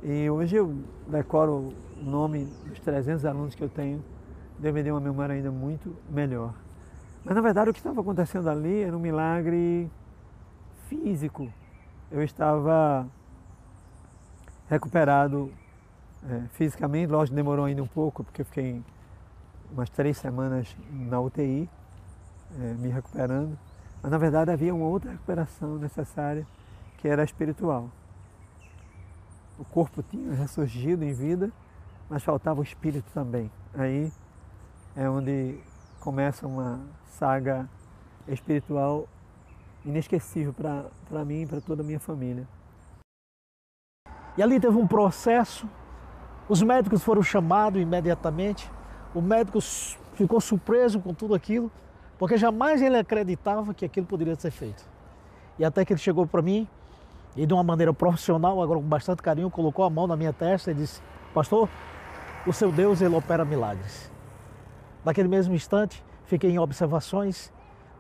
E 0.04 0.28
hoje 0.28 0.56
eu 0.56 0.74
decoro 1.06 1.72
o 1.96 2.04
nome 2.04 2.46
dos 2.66 2.80
300 2.80 3.24
alunos 3.24 3.54
que 3.54 3.62
eu 3.62 3.68
tenho. 3.68 4.02
Deus 4.58 4.74
me 4.74 4.90
uma 4.90 5.00
memória 5.00 5.32
ainda 5.32 5.52
muito 5.52 5.94
melhor. 6.10 6.54
Mas 7.24 7.36
na 7.36 7.40
verdade 7.40 7.70
o 7.70 7.72
que 7.72 7.78
estava 7.78 8.00
acontecendo 8.00 8.50
ali 8.50 8.82
era 8.82 8.96
um 8.96 9.00
milagre 9.00 9.88
físico. 10.88 11.48
Eu 12.10 12.20
estava 12.20 13.06
recuperado 14.68 15.52
é, 16.28 16.42
fisicamente, 16.52 17.08
lógico, 17.08 17.36
demorou 17.36 17.64
ainda 17.64 17.82
um 17.82 17.86
pouco, 17.86 18.24
porque 18.24 18.42
eu 18.42 18.46
fiquei 18.46 18.82
umas 19.70 19.88
três 19.88 20.18
semanas 20.18 20.76
na 20.90 21.20
UTI, 21.20 21.70
é, 22.58 22.74
me 22.74 22.88
recuperando. 22.88 23.56
Mas 24.02 24.10
na 24.10 24.18
verdade 24.18 24.50
havia 24.50 24.74
uma 24.74 24.86
outra 24.86 25.12
recuperação 25.12 25.76
necessária, 25.76 26.44
que 26.98 27.06
era 27.06 27.22
espiritual. 27.22 27.88
O 29.62 29.64
corpo 29.64 30.02
tinha 30.02 30.34
ressurgido 30.34 31.04
em 31.04 31.12
vida, 31.12 31.52
mas 32.10 32.24
faltava 32.24 32.58
o 32.58 32.64
espírito 32.64 33.08
também. 33.14 33.48
Aí 33.72 34.10
é 34.96 35.08
onde 35.08 35.60
começa 36.00 36.48
uma 36.48 36.80
saga 37.06 37.70
espiritual 38.26 39.06
inesquecível 39.84 40.52
para 40.52 41.24
mim 41.24 41.42
e 41.42 41.46
para 41.46 41.60
toda 41.60 41.80
a 41.80 41.86
minha 41.86 42.00
família. 42.00 42.44
E 44.36 44.42
ali 44.42 44.58
teve 44.58 44.76
um 44.76 44.84
processo, 44.84 45.68
os 46.48 46.60
médicos 46.60 47.04
foram 47.04 47.22
chamados 47.22 47.80
imediatamente, 47.80 48.68
o 49.14 49.20
médico 49.20 49.60
ficou 50.14 50.40
surpreso 50.40 50.98
com 50.98 51.14
tudo 51.14 51.36
aquilo, 51.36 51.70
porque 52.18 52.36
jamais 52.36 52.82
ele 52.82 52.98
acreditava 52.98 53.72
que 53.72 53.84
aquilo 53.84 54.08
poderia 54.08 54.34
ser 54.34 54.50
feito. 54.50 54.84
E 55.56 55.64
até 55.64 55.84
que 55.84 55.92
ele 55.92 56.00
chegou 56.00 56.26
para 56.26 56.42
mim 56.42 56.66
e 57.36 57.46
de 57.46 57.54
uma 57.54 57.62
maneira 57.62 57.92
profissional, 57.92 58.62
agora 58.62 58.78
com 58.78 58.86
bastante 58.86 59.22
carinho, 59.22 59.50
colocou 59.50 59.84
a 59.84 59.90
mão 59.90 60.06
na 60.06 60.16
minha 60.16 60.32
testa 60.32 60.70
e 60.70 60.74
disse: 60.74 61.00
Pastor, 61.32 61.68
o 62.46 62.52
seu 62.52 62.70
Deus 62.70 63.00
ele 63.00 63.14
opera 63.14 63.44
milagres. 63.44 64.10
Naquele 65.04 65.28
mesmo 65.28 65.54
instante, 65.54 66.04
fiquei 66.26 66.50
em 66.50 66.58
observações, 66.58 67.52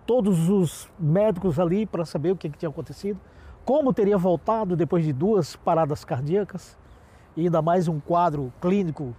todos 0.06 0.48
os 0.48 0.88
médicos 0.98 1.58
ali 1.58 1.86
para 1.86 2.04
saber 2.04 2.32
o 2.32 2.36
que, 2.36 2.50
que 2.50 2.58
tinha 2.58 2.68
acontecido, 2.68 3.18
como 3.64 3.92
teria 3.92 4.18
voltado 4.18 4.76
depois 4.76 5.04
de 5.04 5.12
duas 5.12 5.56
paradas 5.56 6.04
cardíacas 6.04 6.76
e 7.36 7.44
ainda 7.44 7.62
mais 7.62 7.88
um 7.88 7.98
quadro 7.98 8.52
clínico 8.60 9.14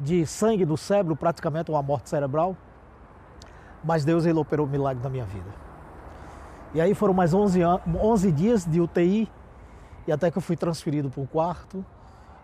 de 0.00 0.24
sangue 0.24 0.64
do 0.64 0.76
cérebro, 0.76 1.16
praticamente 1.16 1.70
uma 1.70 1.82
morte 1.82 2.08
cerebral. 2.08 2.56
Mas 3.84 4.04
Deus 4.04 4.24
ele 4.24 4.38
operou 4.38 4.66
um 4.66 4.70
milagre 4.70 5.02
na 5.02 5.10
minha 5.10 5.24
vida. 5.24 5.50
E 6.74 6.80
aí 6.80 6.94
foram 6.94 7.14
mais 7.14 7.34
11, 7.34 7.60
11 7.86 8.32
dias 8.32 8.64
de 8.64 8.80
UTI 8.80 9.28
e 10.08 10.12
até 10.12 10.30
que 10.30 10.38
eu 10.38 10.42
fui 10.42 10.56
transferido 10.56 11.10
para 11.10 11.20
um 11.20 11.26
quarto 11.26 11.84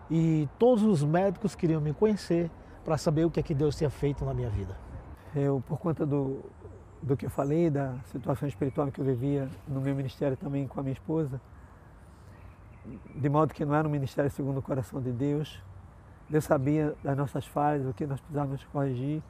e 0.07 0.47
todos 0.59 0.83
os 0.83 1.03
médicos 1.03 1.55
queriam 1.55 1.81
me 1.81 1.93
conhecer 1.93 2.51
para 2.83 2.95
saber 2.95 3.25
o 3.25 3.31
que 3.31 3.39
é 3.39 3.43
que 3.43 3.55
Deus 3.55 3.75
tinha 3.75 3.89
feito 3.89 4.23
na 4.23 4.35
minha 4.35 4.51
vida. 4.51 4.77
Eu, 5.35 5.63
por 5.67 5.79
conta 5.79 6.05
do, 6.05 6.45
do 7.01 7.17
que 7.17 7.25
eu 7.25 7.29
falei, 7.31 7.71
da 7.71 7.95
situação 8.11 8.47
espiritual 8.47 8.91
que 8.91 9.01
eu 9.01 9.05
vivia 9.05 9.49
no 9.67 9.81
meu 9.81 9.95
ministério 9.95 10.37
também 10.37 10.67
com 10.67 10.79
a 10.79 10.83
minha 10.83 10.93
esposa, 10.93 11.41
de 13.15 13.29
modo 13.29 13.51
que 13.51 13.65
não 13.65 13.73
era 13.73 13.87
um 13.87 13.91
ministério 13.91 14.29
segundo 14.29 14.59
o 14.59 14.61
coração 14.61 15.01
de 15.01 15.11
Deus, 15.11 15.59
Deus 16.29 16.43
sabia 16.43 16.93
das 17.03 17.17
nossas 17.17 17.47
falhas, 17.47 17.87
o 17.87 17.93
que 17.95 18.05
nós 18.05 18.19
precisávamos 18.19 18.63
corrigir 18.65 19.23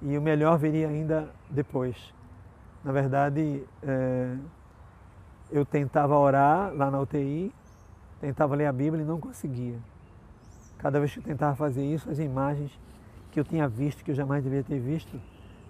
e 0.00 0.16
o 0.16 0.22
melhor 0.22 0.58
viria 0.58 0.86
ainda 0.86 1.28
depois. 1.50 2.14
Na 2.84 2.92
verdade, 2.92 3.64
é, 3.82 4.36
eu 5.50 5.64
tentava 5.64 6.16
orar 6.16 6.72
lá 6.72 6.88
na 6.88 7.00
UTI, 7.00 7.52
tentava 8.24 8.54
ler 8.54 8.66
a 8.66 8.72
Bíblia 8.72 9.02
e 9.02 9.06
não 9.06 9.20
conseguia. 9.20 9.78
Cada 10.78 10.98
vez 10.98 11.12
que 11.12 11.18
eu 11.18 11.22
tentava 11.22 11.54
fazer 11.54 11.84
isso, 11.84 12.10
as 12.10 12.18
imagens 12.18 12.72
que 13.30 13.38
eu 13.38 13.44
tinha 13.44 13.68
visto, 13.68 14.02
que 14.02 14.12
eu 14.12 14.14
jamais 14.14 14.42
devia 14.42 14.62
ter 14.62 14.78
visto, 14.78 15.20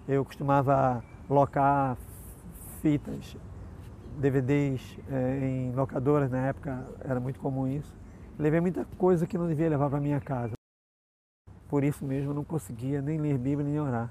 eu 0.07 0.23
costumava 0.23 1.03
locar 1.29 1.97
fitas, 2.81 3.35
DVDs 4.17 4.97
é, 5.11 5.39
em 5.45 5.71
locadoras, 5.73 6.31
na 6.31 6.47
época 6.47 6.87
era 7.01 7.19
muito 7.19 7.39
comum 7.41 7.67
isso. 7.67 7.93
Levei 8.39 8.61
muita 8.61 8.85
coisa 8.97 9.27
que 9.27 9.37
não 9.37 9.47
devia 9.47 9.67
levar 9.67 9.89
para 9.89 9.99
minha 9.99 10.21
casa. 10.21 10.53
Por 11.67 11.83
isso 11.83 12.05
mesmo 12.05 12.31
eu 12.31 12.35
não 12.35 12.43
conseguia 12.43 13.01
nem 13.01 13.19
ler 13.19 13.37
Bíblia 13.37 13.67
nem 13.67 13.79
orar. 13.79 14.09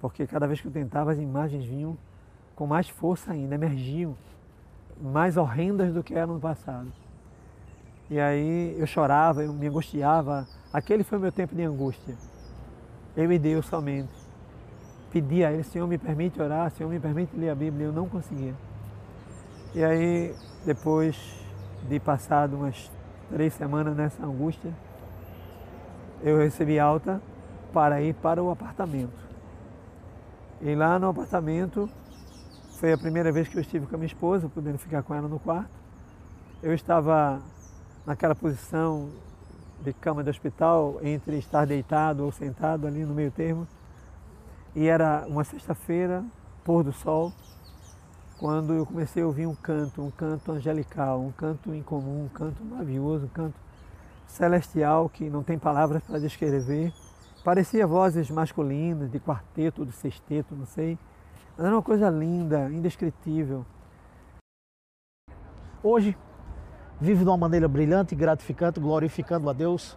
Porque 0.00 0.26
cada 0.26 0.46
vez 0.46 0.60
que 0.62 0.68
eu 0.68 0.72
tentava, 0.72 1.12
as 1.12 1.18
imagens 1.18 1.64
vinham 1.64 1.98
com 2.54 2.66
mais 2.66 2.88
força 2.88 3.32
ainda, 3.32 3.54
emergiam, 3.54 4.16
mais 4.98 5.36
horrendas 5.36 5.92
do 5.92 6.02
que 6.02 6.14
eram 6.14 6.34
no 6.34 6.40
passado. 6.40 7.03
E 8.10 8.20
aí 8.20 8.76
eu 8.78 8.86
chorava, 8.86 9.42
eu 9.42 9.52
me 9.52 9.66
angustiava. 9.66 10.46
Aquele 10.72 11.04
foi 11.04 11.18
o 11.18 11.20
meu 11.20 11.32
tempo 11.32 11.54
de 11.54 11.62
angústia. 11.62 12.14
Eu 13.16 13.32
e 13.32 13.38
Deus 13.38 13.66
somente 13.66 14.24
pedi 15.14 15.44
a 15.44 15.52
ele, 15.52 15.62
Senhor, 15.62 15.86
me 15.86 15.96
permite 15.96 16.42
orar, 16.42 16.68
Senhor, 16.72 16.90
me 16.90 16.98
permite 16.98 17.36
ler 17.36 17.50
a 17.50 17.54
Bíblia. 17.54 17.86
Eu 17.86 17.92
não 17.92 18.08
conseguia. 18.08 18.52
E 19.72 19.84
aí, 19.84 20.34
depois 20.66 21.16
de 21.88 22.00
passado 22.00 22.56
umas 22.56 22.90
três 23.30 23.54
semanas 23.54 23.96
nessa 23.96 24.26
angústia, 24.26 24.72
eu 26.20 26.38
recebi 26.38 26.80
alta 26.80 27.22
para 27.72 28.02
ir 28.02 28.12
para 28.14 28.42
o 28.42 28.50
apartamento. 28.50 29.22
E 30.60 30.74
lá 30.74 30.98
no 30.98 31.08
apartamento, 31.08 31.88
foi 32.80 32.92
a 32.92 32.98
primeira 32.98 33.30
vez 33.30 33.46
que 33.46 33.56
eu 33.56 33.60
estive 33.60 33.86
com 33.86 33.94
a 33.94 33.98
minha 33.98 34.08
esposa, 34.08 34.48
podendo 34.48 34.78
ficar 34.78 35.04
com 35.04 35.14
ela 35.14 35.28
no 35.28 35.38
quarto. 35.38 35.70
Eu 36.60 36.74
estava 36.74 37.40
naquela 38.06 38.34
posição 38.34 39.10
de 39.82 39.92
cama 39.92 40.22
de 40.22 40.30
hospital, 40.30 40.98
entre 41.02 41.38
estar 41.38 41.66
deitado 41.66 42.24
ou 42.24 42.32
sentado 42.32 42.86
ali 42.86 43.04
no 43.04 43.14
meio 43.14 43.30
termo. 43.30 43.66
E 44.74 44.86
era 44.86 45.24
uma 45.28 45.44
sexta-feira, 45.44 46.24
pôr 46.64 46.82
do 46.82 46.92
sol, 46.92 47.32
quando 48.38 48.74
eu 48.74 48.84
comecei 48.84 49.22
a 49.22 49.26
ouvir 49.26 49.46
um 49.46 49.54
canto, 49.54 50.02
um 50.02 50.10
canto 50.10 50.52
angelical, 50.52 51.20
um 51.20 51.32
canto 51.32 51.74
incomum, 51.74 52.24
um 52.24 52.28
canto 52.28 52.62
maravilhoso, 52.64 53.26
um 53.26 53.28
canto 53.28 53.54
celestial 54.26 55.08
que 55.08 55.30
não 55.30 55.42
tem 55.42 55.58
palavras 55.58 56.02
para 56.02 56.18
descrever. 56.18 56.92
Parecia 57.44 57.86
vozes 57.86 58.30
masculinas, 58.30 59.10
de 59.10 59.20
quarteto, 59.20 59.84
de 59.86 59.92
sexteto, 59.92 60.54
não 60.54 60.66
sei. 60.66 60.98
Mas 61.56 61.66
era 61.66 61.74
uma 61.74 61.82
coisa 61.82 62.10
linda, 62.10 62.68
indescritível. 62.70 63.64
Hoje, 65.82 66.16
vivo 67.00 67.24
de 67.24 67.30
uma 67.30 67.36
maneira 67.36 67.68
brilhante 67.68 68.14
gratificante, 68.14 68.80
glorificando 68.80 69.48
a 69.50 69.52
Deus 69.52 69.96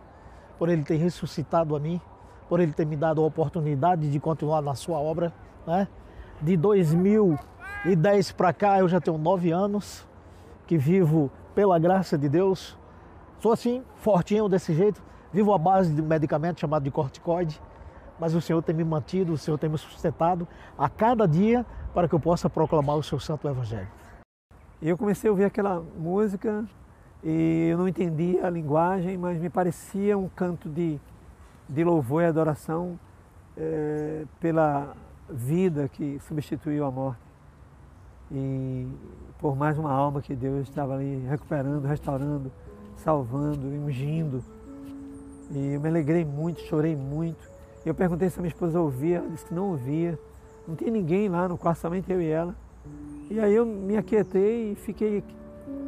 por 0.58 0.70
Ele 0.70 0.84
ter 0.84 0.98
ressuscitado 0.98 1.76
a 1.76 1.80
mim 1.80 2.02
por 2.48 2.60
ele 2.60 2.72
ter 2.72 2.86
me 2.86 2.96
dado 2.96 3.22
a 3.22 3.26
oportunidade 3.26 4.10
de 4.10 4.20
continuar 4.20 4.62
na 4.62 4.76
sua 4.76 4.98
obra. 4.98 5.34
Né? 5.66 5.88
De 6.42 6.56
2010 6.56 8.32
para 8.32 8.54
cá 8.54 8.80
eu 8.80 8.88
já 8.88 9.00
tenho 9.00 9.18
nove 9.18 9.52
anos 9.52 10.08
que 10.66 10.78
vivo 10.78 11.32
pela 11.54 11.78
graça 11.80 12.18
de 12.18 12.30
Deus. 12.30 12.78
Sou 13.40 13.52
assim, 13.52 13.84
fortinho 13.98 14.50
desse 14.50 14.74
jeito, 14.74 15.02
vivo 15.32 15.54
à 15.54 15.58
base 15.58 15.94
de 15.94 16.02
um 16.02 16.06
medicamento 16.06 16.60
chamado 16.60 16.84
de 16.84 16.92
corticoide, 16.92 17.62
mas 18.20 18.34
o 18.34 18.42
Senhor 18.42 18.62
tem 18.64 18.76
me 18.76 18.84
mantido, 18.84 19.34
o 19.34 19.38
Senhor 19.38 19.58
tem 19.58 19.70
me 19.70 19.78
sustentado 19.78 20.48
a 20.78 20.90
cada 20.90 21.28
dia 21.28 21.66
para 21.94 22.08
que 22.08 22.16
eu 22.16 22.20
possa 22.20 22.50
proclamar 22.50 22.96
o 22.96 23.04
seu 23.04 23.20
santo 23.20 23.48
evangelho. 23.48 23.88
E 24.82 24.90
eu 24.90 24.98
comecei 24.98 25.28
a 25.28 25.32
ouvir 25.32 25.46
aquela 25.46 25.82
música 25.98 26.66
e 27.30 27.68
eu 27.70 27.78
não 27.78 27.88
entendia 27.88 28.48
a 28.48 28.50
linguagem, 28.50 29.18
mas 29.18 29.40
me 29.40 29.50
parecia 29.50 30.18
um 30.18 30.30
canto 30.30 30.70
de 30.70 31.00
de 31.70 31.84
louvor 31.84 32.24
e 32.24 32.26
adoração 32.26 32.98
é, 33.58 34.24
pela 34.40 34.96
vida 35.30 35.90
que 35.90 36.20
substituiu 36.28 36.86
a 36.86 36.92
morte. 36.92 37.22
E 38.32 38.88
por 39.40 39.56
mais 39.56 39.78
uma 39.78 39.92
alma 39.92 40.22
que 40.22 40.36
Deus 40.36 40.68
estava 40.68 40.96
ali 40.96 41.26
recuperando, 41.28 41.86
restaurando, 41.86 42.52
salvando, 42.98 43.68
ungindo. 43.68 44.44
E 45.52 45.74
eu 45.74 45.82
me 45.82 45.90
alegrei 45.90 46.26
muito, 46.26 46.62
chorei 46.62 46.96
muito. 46.96 47.50
Eu 47.86 47.94
perguntei 47.94 48.30
se 48.30 48.40
a 48.40 48.42
minha 48.42 48.52
esposa 48.52 48.80
ouvia, 48.80 49.18
ela 49.18 49.30
disse 49.30 49.46
que 49.46 49.54
não 49.54 49.72
ouvia. 49.72 50.20
Não 50.68 50.76
tinha 50.76 50.92
ninguém 50.92 51.30
lá 51.30 51.48
no 51.48 51.58
quarto, 51.58 51.80
somente 51.80 52.12
eu 52.12 52.22
e 52.22 52.28
ela. 52.28 52.54
E 53.30 53.40
aí 53.40 53.54
eu 53.54 53.66
me 53.66 53.98
aquietei 53.98 54.72
e 54.72 54.76
fiquei 54.76 55.24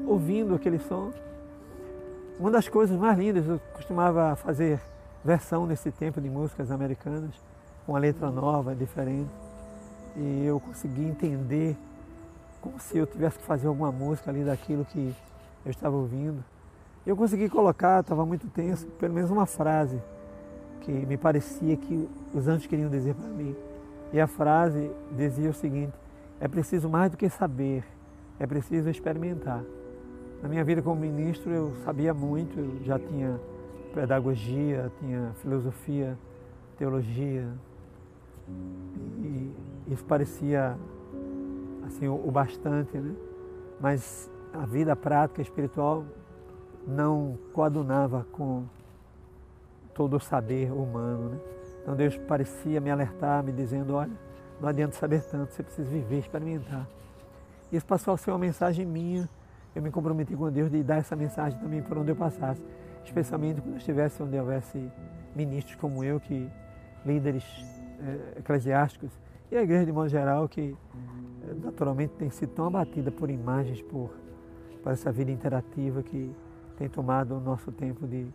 ouvindo 0.07 0.55
aquele 0.55 0.79
som. 0.79 1.11
Uma 2.39 2.49
das 2.49 2.69
coisas 2.69 2.97
mais 2.97 3.17
lindas, 3.17 3.45
eu 3.45 3.59
costumava 3.73 4.33
fazer 4.37 4.79
versão 5.25 5.67
nesse 5.67 5.91
tempo 5.91 6.21
de 6.21 6.29
músicas 6.29 6.71
americanas, 6.71 7.31
com 7.85 7.97
a 7.97 7.99
letra 7.99 8.31
nova, 8.31 8.73
diferente. 8.73 9.29
E 10.15 10.45
eu 10.45 10.57
consegui 10.57 11.03
entender 11.03 11.75
como 12.61 12.79
se 12.79 12.97
eu 12.97 13.05
tivesse 13.05 13.37
que 13.39 13.43
fazer 13.43 13.67
alguma 13.67 13.91
música 13.91 14.31
ali 14.31 14.45
daquilo 14.45 14.85
que 14.85 15.13
eu 15.65 15.69
estava 15.69 15.97
ouvindo. 15.97 16.41
Eu 17.05 17.17
consegui 17.17 17.49
colocar, 17.49 17.99
estava 17.99 18.25
muito 18.25 18.47
tenso, 18.47 18.87
pelo 18.87 19.13
menos 19.13 19.29
uma 19.29 19.45
frase 19.45 20.01
que 20.79 20.93
me 20.93 21.17
parecia 21.17 21.75
que 21.75 22.07
os 22.33 22.47
anjos 22.47 22.67
queriam 22.67 22.89
dizer 22.89 23.15
para 23.15 23.27
mim. 23.27 23.53
E 24.13 24.19
a 24.19 24.27
frase 24.27 24.89
dizia 25.11 25.49
o 25.49 25.53
seguinte: 25.53 25.93
é 26.39 26.47
preciso 26.47 26.87
mais 26.87 27.11
do 27.11 27.17
que 27.17 27.29
saber, 27.29 27.83
é 28.39 28.47
preciso 28.47 28.89
experimentar. 28.89 29.61
Na 30.41 30.47
minha 30.47 30.63
vida 30.63 30.81
como 30.81 31.01
ministro, 31.01 31.51
eu 31.51 31.73
sabia 31.83 32.13
muito, 32.13 32.57
eu 32.57 32.83
já 32.83 32.97
tinha 32.97 33.39
pedagogia, 33.93 34.89
tinha 34.99 35.33
filosofia, 35.41 36.17
teologia. 36.77 37.47
E 39.21 39.53
isso 39.87 40.03
parecia 40.05 40.77
assim 41.85 42.07
o 42.07 42.31
bastante, 42.31 42.97
né? 42.97 43.13
Mas 43.81 44.31
a 44.53 44.65
vida 44.65 44.95
prática 44.95 45.41
espiritual 45.41 46.05
não 46.87 47.37
coadunava 47.53 48.25
com 48.31 48.63
todo 49.93 50.15
o 50.15 50.19
saber 50.19 50.71
humano, 50.71 51.29
né? 51.31 51.39
Então 51.81 51.95
Deus 51.95 52.17
parecia 52.17 52.79
me 52.79 52.89
alertar, 52.89 53.43
me 53.43 53.51
dizendo, 53.51 53.95
olha, 53.95 54.11
não 54.61 54.69
adianta 54.69 54.95
saber 54.95 55.21
tanto, 55.23 55.51
você 55.51 55.63
precisa 55.63 55.89
viver, 55.89 56.19
experimentar. 56.19 56.87
Isso 57.71 57.85
passou 57.85 58.13
a 58.13 58.17
ser 58.17 58.31
uma 58.31 58.39
mensagem 58.39 58.85
minha 58.85 59.27
eu 59.75 59.81
me 59.81 59.91
comprometi 59.91 60.35
com 60.35 60.51
Deus 60.51 60.71
de 60.71 60.83
dar 60.83 60.97
essa 60.97 61.15
mensagem 61.15 61.59
também 61.59 61.81
por 61.81 61.97
onde 61.97 62.11
eu 62.11 62.15
passasse, 62.15 62.61
especialmente 63.03 63.61
quando 63.61 63.73
eu 63.73 63.77
estivesse 63.77 64.21
onde 64.21 64.37
houvesse 64.37 64.91
ministros 65.35 65.75
como 65.75 66.03
eu, 66.03 66.19
que 66.19 66.49
líderes 67.05 67.43
é, 68.01 68.39
eclesiásticos 68.39 69.11
e 69.51 69.57
a 69.57 69.63
igreja 69.63 69.85
de 69.85 69.91
modo 69.91 70.09
geral 70.09 70.47
que 70.47 70.75
é, 71.47 71.53
naturalmente 71.63 72.13
tem 72.15 72.29
sido 72.29 72.53
tão 72.53 72.65
abatida 72.65 73.11
por 73.11 73.29
imagens, 73.29 73.81
por, 73.81 74.11
por 74.81 74.91
essa 74.91 75.11
vida 75.11 75.31
interativa 75.31 76.03
que 76.03 76.31
tem 76.77 76.89
tomado 76.89 77.35
o 77.35 77.39
nosso 77.39 77.71
tempo 77.71 78.07
de, 78.07 78.27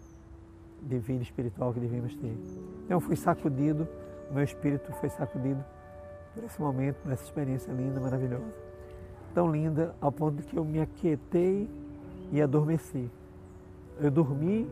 de 0.82 0.98
vida 0.98 1.22
espiritual 1.22 1.72
que 1.72 1.80
devemos 1.80 2.14
ter. 2.14 2.36
Então 2.84 2.96
eu 2.96 3.00
fui 3.00 3.16
sacudido, 3.16 3.88
o 4.30 4.34
meu 4.34 4.44
espírito 4.44 4.92
foi 4.92 5.08
sacudido 5.08 5.64
por 6.34 6.44
esse 6.44 6.60
momento, 6.60 6.96
por 6.96 7.12
essa 7.12 7.24
experiência 7.24 7.72
linda, 7.72 8.00
maravilhosa 8.00 8.63
tão 9.34 9.50
linda 9.50 9.94
ao 10.00 10.12
ponto 10.12 10.42
que 10.42 10.56
eu 10.56 10.64
me 10.64 10.80
aquietei 10.80 11.68
e 12.30 12.40
adormeci. 12.40 13.10
Eu 14.00 14.10
dormi 14.10 14.68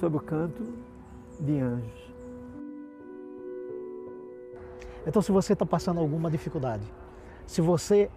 sob 0.00 0.16
o 0.16 0.20
canto 0.20 0.66
de 1.40 1.58
anjos. 1.60 2.12
Então, 5.06 5.22
se 5.22 5.32
você 5.32 5.52
está 5.52 5.66
passando 5.66 6.00
alguma 6.00 6.30
dificuldade, 6.30 6.84
se 7.46 7.60
você, 7.60 8.10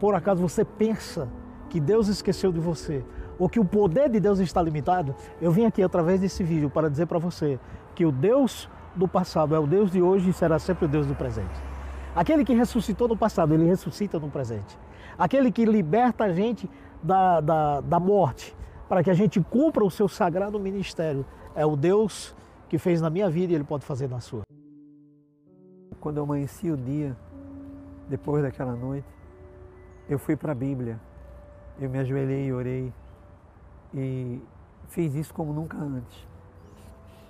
por 0.00 0.14
acaso, 0.14 0.40
você 0.40 0.64
pensa 0.64 1.28
que 1.68 1.78
Deus 1.78 2.08
esqueceu 2.08 2.50
de 2.50 2.58
você, 2.58 3.04
ou 3.38 3.48
que 3.48 3.60
o 3.60 3.64
poder 3.64 4.08
de 4.08 4.18
Deus 4.18 4.38
está 4.38 4.62
limitado, 4.62 5.14
eu 5.40 5.52
vim 5.52 5.64
aqui 5.64 5.82
através 5.82 6.20
desse 6.20 6.42
vídeo 6.42 6.70
para 6.70 6.88
dizer 6.88 7.06
para 7.06 7.18
você 7.18 7.58
que 7.94 8.04
o 8.04 8.12
Deus 8.12 8.68
do 8.94 9.06
passado 9.06 9.54
é 9.54 9.58
o 9.58 9.66
Deus 9.66 9.90
de 9.90 10.00
hoje 10.00 10.30
e 10.30 10.32
será 10.32 10.58
sempre 10.58 10.86
o 10.86 10.88
Deus 10.88 11.06
do 11.06 11.14
presente. 11.14 11.65
Aquele 12.16 12.46
que 12.46 12.54
ressuscitou 12.54 13.06
no 13.06 13.16
passado, 13.16 13.52
ele 13.52 13.66
ressuscita 13.66 14.18
no 14.18 14.30
presente. 14.30 14.78
Aquele 15.18 15.52
que 15.52 15.66
liberta 15.66 16.24
a 16.24 16.32
gente 16.32 16.68
da, 17.02 17.42
da, 17.42 17.80
da 17.82 18.00
morte, 18.00 18.56
para 18.88 19.04
que 19.04 19.10
a 19.10 19.14
gente 19.14 19.38
cumpra 19.38 19.84
o 19.84 19.90
seu 19.90 20.08
sagrado 20.08 20.58
ministério, 20.58 21.26
é 21.54 21.66
o 21.66 21.76
Deus 21.76 22.34
que 22.70 22.78
fez 22.78 23.02
na 23.02 23.10
minha 23.10 23.28
vida 23.28 23.52
e 23.52 23.54
ele 23.54 23.64
pode 23.64 23.84
fazer 23.84 24.08
na 24.08 24.18
sua. 24.18 24.44
Quando 26.00 26.16
eu 26.16 26.22
amanheci 26.22 26.70
o 26.70 26.76
dia, 26.76 27.14
depois 28.08 28.42
daquela 28.42 28.74
noite, 28.74 29.06
eu 30.08 30.18
fui 30.18 30.36
para 30.36 30.52
a 30.52 30.54
Bíblia. 30.54 30.98
Eu 31.78 31.90
me 31.90 31.98
ajoelhei 31.98 32.46
e 32.46 32.52
orei 32.52 32.92
e 33.92 34.40
fiz 34.88 35.14
isso 35.14 35.34
como 35.34 35.52
nunca 35.52 35.76
antes. 35.76 36.26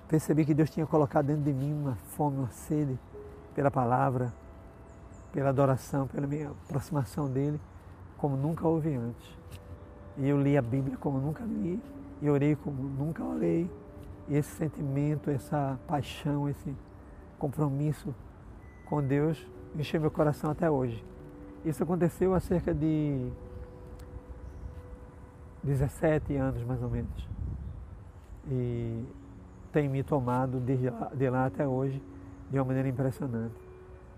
Percebi 0.07 0.45
que 0.45 0.55
Deus 0.55 0.71
tinha 0.71 0.87
colocado 0.87 1.27
dentro 1.27 1.43
de 1.43 1.53
mim 1.53 1.73
uma 1.73 1.97
fome, 1.97 2.39
uma 2.39 2.51
sede 2.51 2.97
pela 3.53 3.71
palavra, 3.71 4.33
pela 5.37 5.51
adoração, 5.51 6.07
pela 6.07 6.27
minha 6.27 6.49
aproximação 6.49 7.31
dele, 7.31 7.61
como 8.17 8.39
nunca 8.39 8.67
houve 8.67 8.95
antes. 8.95 9.39
E 10.17 10.27
eu 10.27 10.41
li 10.41 10.57
a 10.57 10.63
Bíblia 10.63 10.97
como 10.97 11.19
nunca 11.19 11.45
li, 11.45 11.79
e 12.23 12.31
orei 12.31 12.57
como 12.57 12.83
nunca 12.83 13.23
orei. 13.23 13.71
E 14.29 14.35
esse 14.35 14.49
sentimento, 14.57 15.29
essa 15.29 15.79
paixão, 15.87 16.49
esse 16.49 16.75
compromisso 17.39 18.15
com 18.87 19.03
Deus 19.03 19.47
encheu 19.79 20.01
meu 20.01 20.11
coração 20.11 20.51
até 20.51 20.71
hoje. 20.71 21.05
Isso 21.67 21.83
aconteceu 21.83 22.33
há 22.33 22.41
cerca 22.41 22.73
de 22.73 23.31
17 25.63 26.35
anos, 26.35 26.65
mais 26.65 26.83
ou 26.83 26.89
menos. 26.89 27.29
E 28.51 29.05
tem 29.71 29.87
me 29.87 30.03
tomado 30.03 30.59
desde 30.61 30.89
lá, 30.89 31.11
de 31.15 31.29
lá 31.29 31.45
até 31.45 31.69
hoje 31.69 32.03
de 32.51 32.59
uma 32.59 32.65
maneira 32.65 32.89
impressionante. 32.89 33.66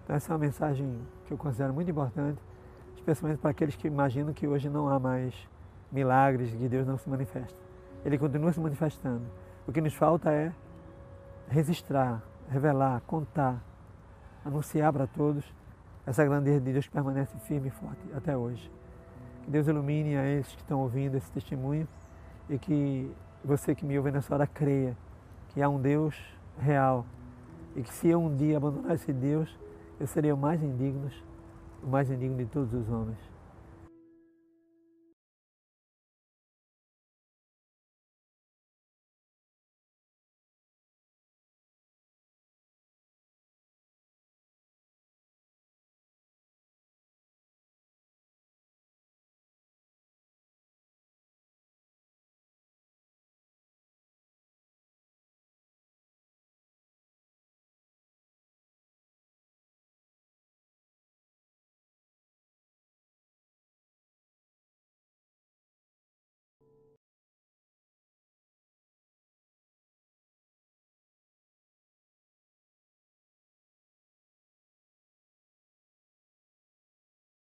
Então, 0.09 0.17
essa 0.17 0.33
é 0.33 0.35
uma 0.35 0.39
mensagem 0.39 0.99
que 1.27 1.35
eu 1.35 1.37
considero 1.37 1.75
muito 1.75 1.91
importante, 1.91 2.41
especialmente 2.97 3.41
para 3.41 3.51
aqueles 3.51 3.77
que 3.77 3.87
imaginam 3.87 4.33
que 4.33 4.47
hoje 4.47 4.67
não 4.71 4.89
há 4.89 4.99
mais 4.99 5.35
milagres, 5.93 6.51
que 6.51 6.67
Deus 6.67 6.87
não 6.87 6.97
se 6.97 7.07
manifesta. 7.11 7.59
Ele 8.07 8.17
continua 8.17 8.51
se 8.51 8.59
manifestando. 8.59 9.27
O 9.67 9.73
que 9.73 9.83
nos 9.83 9.93
falta 9.93 10.33
é 10.33 10.51
registrar, 11.51 12.23
revelar, 12.49 13.03
contar, 13.07 13.63
anunciar 14.43 14.95
para 14.95 15.07
todos 15.07 15.45
essa 16.07 16.25
grandeza 16.25 16.59
de 16.59 16.73
Deus 16.73 16.87
que 16.87 16.93
permanece 16.93 17.37
firme 17.41 17.69
e 17.69 17.71
forte 17.71 18.01
até 18.17 18.35
hoje. 18.35 18.73
Que 19.45 19.51
Deus 19.51 19.69
ilumine 19.69 20.17
a 20.17 20.27
esses 20.27 20.55
que 20.55 20.63
estão 20.63 20.81
ouvindo 20.81 21.19
esse 21.19 21.31
testemunho 21.31 21.87
e 22.49 22.59
que 22.59 23.15
você 23.45 23.75
que 23.75 23.85
me 23.85 23.99
ouve 23.99 24.11
nessa 24.11 24.33
hora 24.33 24.47
creia 24.47 24.97
que 25.49 25.61
há 25.61 25.69
um 25.69 25.79
Deus 25.79 26.19
real 26.59 27.05
e 27.77 27.83
que 27.83 27.93
se 27.93 28.09
eu 28.09 28.23
um 28.23 28.35
dia 28.35 28.57
abandonar 28.57 28.95
esse 28.95 29.13
Deus, 29.13 29.55
eu 30.01 30.07
serei 30.07 30.33
o 30.33 30.37
mais 30.37 30.63
indigno, 30.63 31.11
o 31.83 31.87
mais 31.89 32.11
indigno 32.11 32.37
de 32.37 32.47
todos 32.47 32.73
os 32.73 32.89
homens. 32.89 33.28